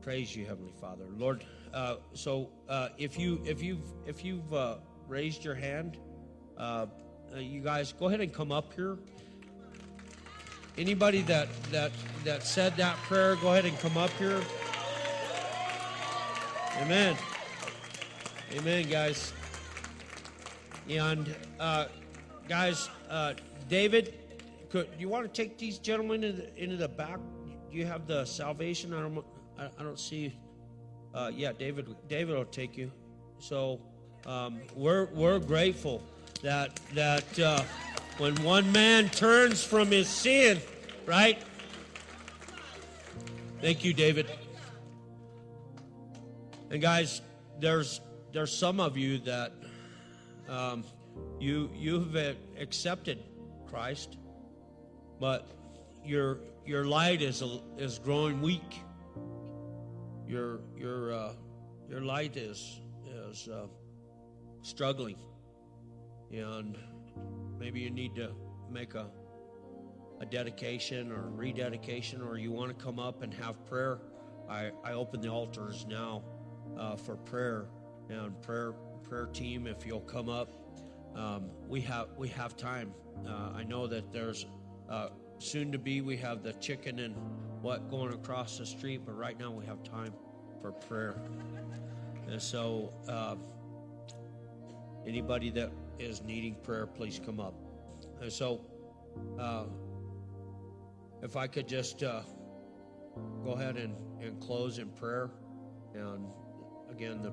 [0.00, 1.44] Praise you, Heavenly Father, Lord.
[1.74, 4.76] Uh, so, uh, if you if you've if you've uh,
[5.08, 5.98] raised your hand,
[6.56, 6.86] uh,
[7.34, 8.96] uh, you guys go ahead and come up here.
[10.78, 11.92] Anybody that that
[12.24, 14.40] that said that prayer, go ahead and come up here.
[16.80, 17.14] Amen.
[18.56, 19.34] Amen, guys.
[20.90, 21.86] And uh,
[22.48, 23.34] guys, uh,
[23.68, 24.14] David,
[24.70, 27.18] could you want to take these gentlemen into the, into the back?
[27.70, 28.92] Do you have the salvation?
[28.92, 29.24] I don't.
[29.56, 30.36] I, don't see.
[31.14, 31.94] Uh, yeah, David.
[32.08, 32.90] David will take you.
[33.38, 33.80] So
[34.26, 36.02] um, we're we're grateful
[36.42, 37.62] that that uh,
[38.18, 40.60] when one man turns from his sin,
[41.06, 41.40] right?
[43.60, 44.28] Thank you, David.
[46.70, 47.20] And guys,
[47.60, 48.00] there's
[48.32, 49.52] there's some of you that
[50.50, 50.84] um,
[51.38, 52.16] you you've
[52.58, 53.22] accepted
[53.68, 54.18] Christ,
[55.18, 55.48] but
[56.04, 57.42] your your light is
[57.78, 58.82] is growing weak.
[60.26, 61.32] Your your uh,
[61.88, 62.80] your light is
[63.28, 63.66] is uh,
[64.62, 65.16] struggling,
[66.32, 66.76] and
[67.58, 68.32] maybe you need to
[68.70, 69.08] make a
[70.20, 74.00] a dedication or rededication, or you want to come up and have prayer.
[74.48, 76.22] I, I open the altars now
[76.76, 77.68] uh, for prayer
[78.10, 78.74] and prayer
[79.10, 79.66] prayer team.
[79.66, 80.52] If you'll come up,
[81.16, 82.94] um, we have we have time.
[83.26, 84.46] Uh, I know that there's
[84.88, 85.08] uh,
[85.38, 87.16] soon to be we have the chicken and
[87.60, 90.14] what going across the street, but right now we have time
[90.62, 91.20] for prayer.
[92.28, 93.34] And so, uh,
[95.06, 97.54] anybody that is needing prayer, please come up.
[98.22, 98.60] And so,
[99.38, 99.64] uh,
[101.22, 102.22] if I could just uh,
[103.44, 105.30] go ahead and, and close in prayer.
[105.94, 106.26] And
[106.90, 107.32] again, the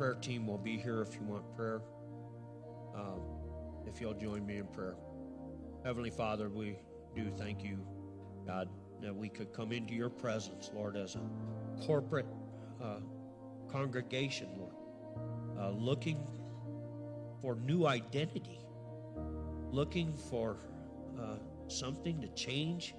[0.00, 1.82] prayer team will be here if you want prayer.
[2.94, 3.20] Um,
[3.86, 4.96] if you'll join me in prayer.
[5.84, 6.78] Heavenly Father, we
[7.14, 7.86] do thank you,
[8.46, 8.70] God,
[9.02, 12.24] that we could come into your presence, Lord, as a corporate
[12.82, 13.00] uh,
[13.70, 14.74] congregation, Lord,
[15.60, 16.26] uh, looking
[17.42, 18.64] for new identity,
[19.70, 20.56] looking for
[21.20, 21.34] uh,
[21.68, 22.94] something to change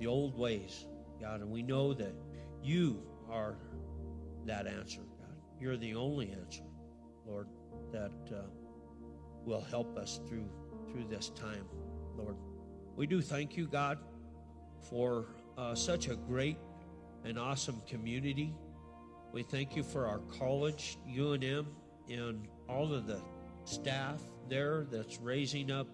[0.00, 0.86] the old ways,
[1.20, 1.42] God.
[1.42, 2.14] And we know that
[2.62, 3.58] you are
[4.46, 5.05] that answer.
[5.60, 6.64] You're the only answer,
[7.26, 7.48] Lord,
[7.92, 8.42] that uh,
[9.44, 10.48] will help us through
[10.90, 11.66] through this time,
[12.16, 12.36] Lord.
[12.94, 13.98] We do thank you, God,
[14.88, 15.26] for
[15.58, 16.58] uh, such a great
[17.24, 18.54] and awesome community.
[19.32, 21.66] We thank you for our college, UNM,
[22.08, 23.20] and all of the
[23.64, 25.88] staff there that's raising up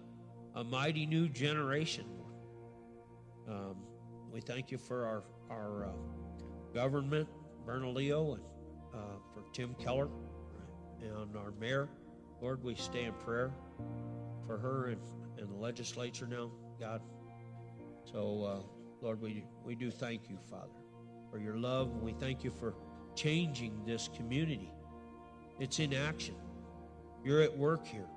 [0.55, 2.05] a mighty new generation.
[3.49, 3.75] Um,
[4.31, 5.91] we thank you for our, our uh,
[6.73, 7.27] government,
[7.65, 8.43] Bernalillo, and
[8.93, 8.97] uh,
[9.33, 10.09] for Tim Keller
[11.01, 11.89] and our mayor.
[12.41, 13.51] Lord, we stay in prayer
[14.45, 15.01] for her and,
[15.37, 17.01] and the legislature now, God.
[18.11, 18.59] So, uh,
[19.01, 20.79] Lord, we, we do thank you, Father,
[21.31, 22.01] for your love.
[22.01, 22.75] We thank you for
[23.15, 24.71] changing this community.
[25.59, 26.35] It's in action.
[27.23, 28.07] You're at work here.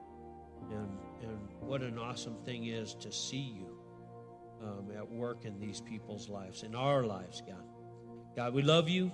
[0.70, 3.78] And, and what an awesome thing is to see you
[4.62, 7.62] um, at work in these people's lives, in our lives, God.
[8.35, 9.12] God, we love you.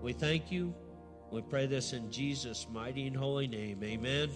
[0.00, 0.74] We thank you.
[1.34, 3.82] We pray this in Jesus' mighty and holy name.
[3.82, 4.30] Amen.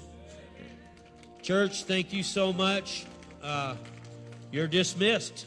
[1.41, 3.07] Church, thank you so much.
[3.41, 3.77] Uh,
[4.51, 5.47] you're dismissed.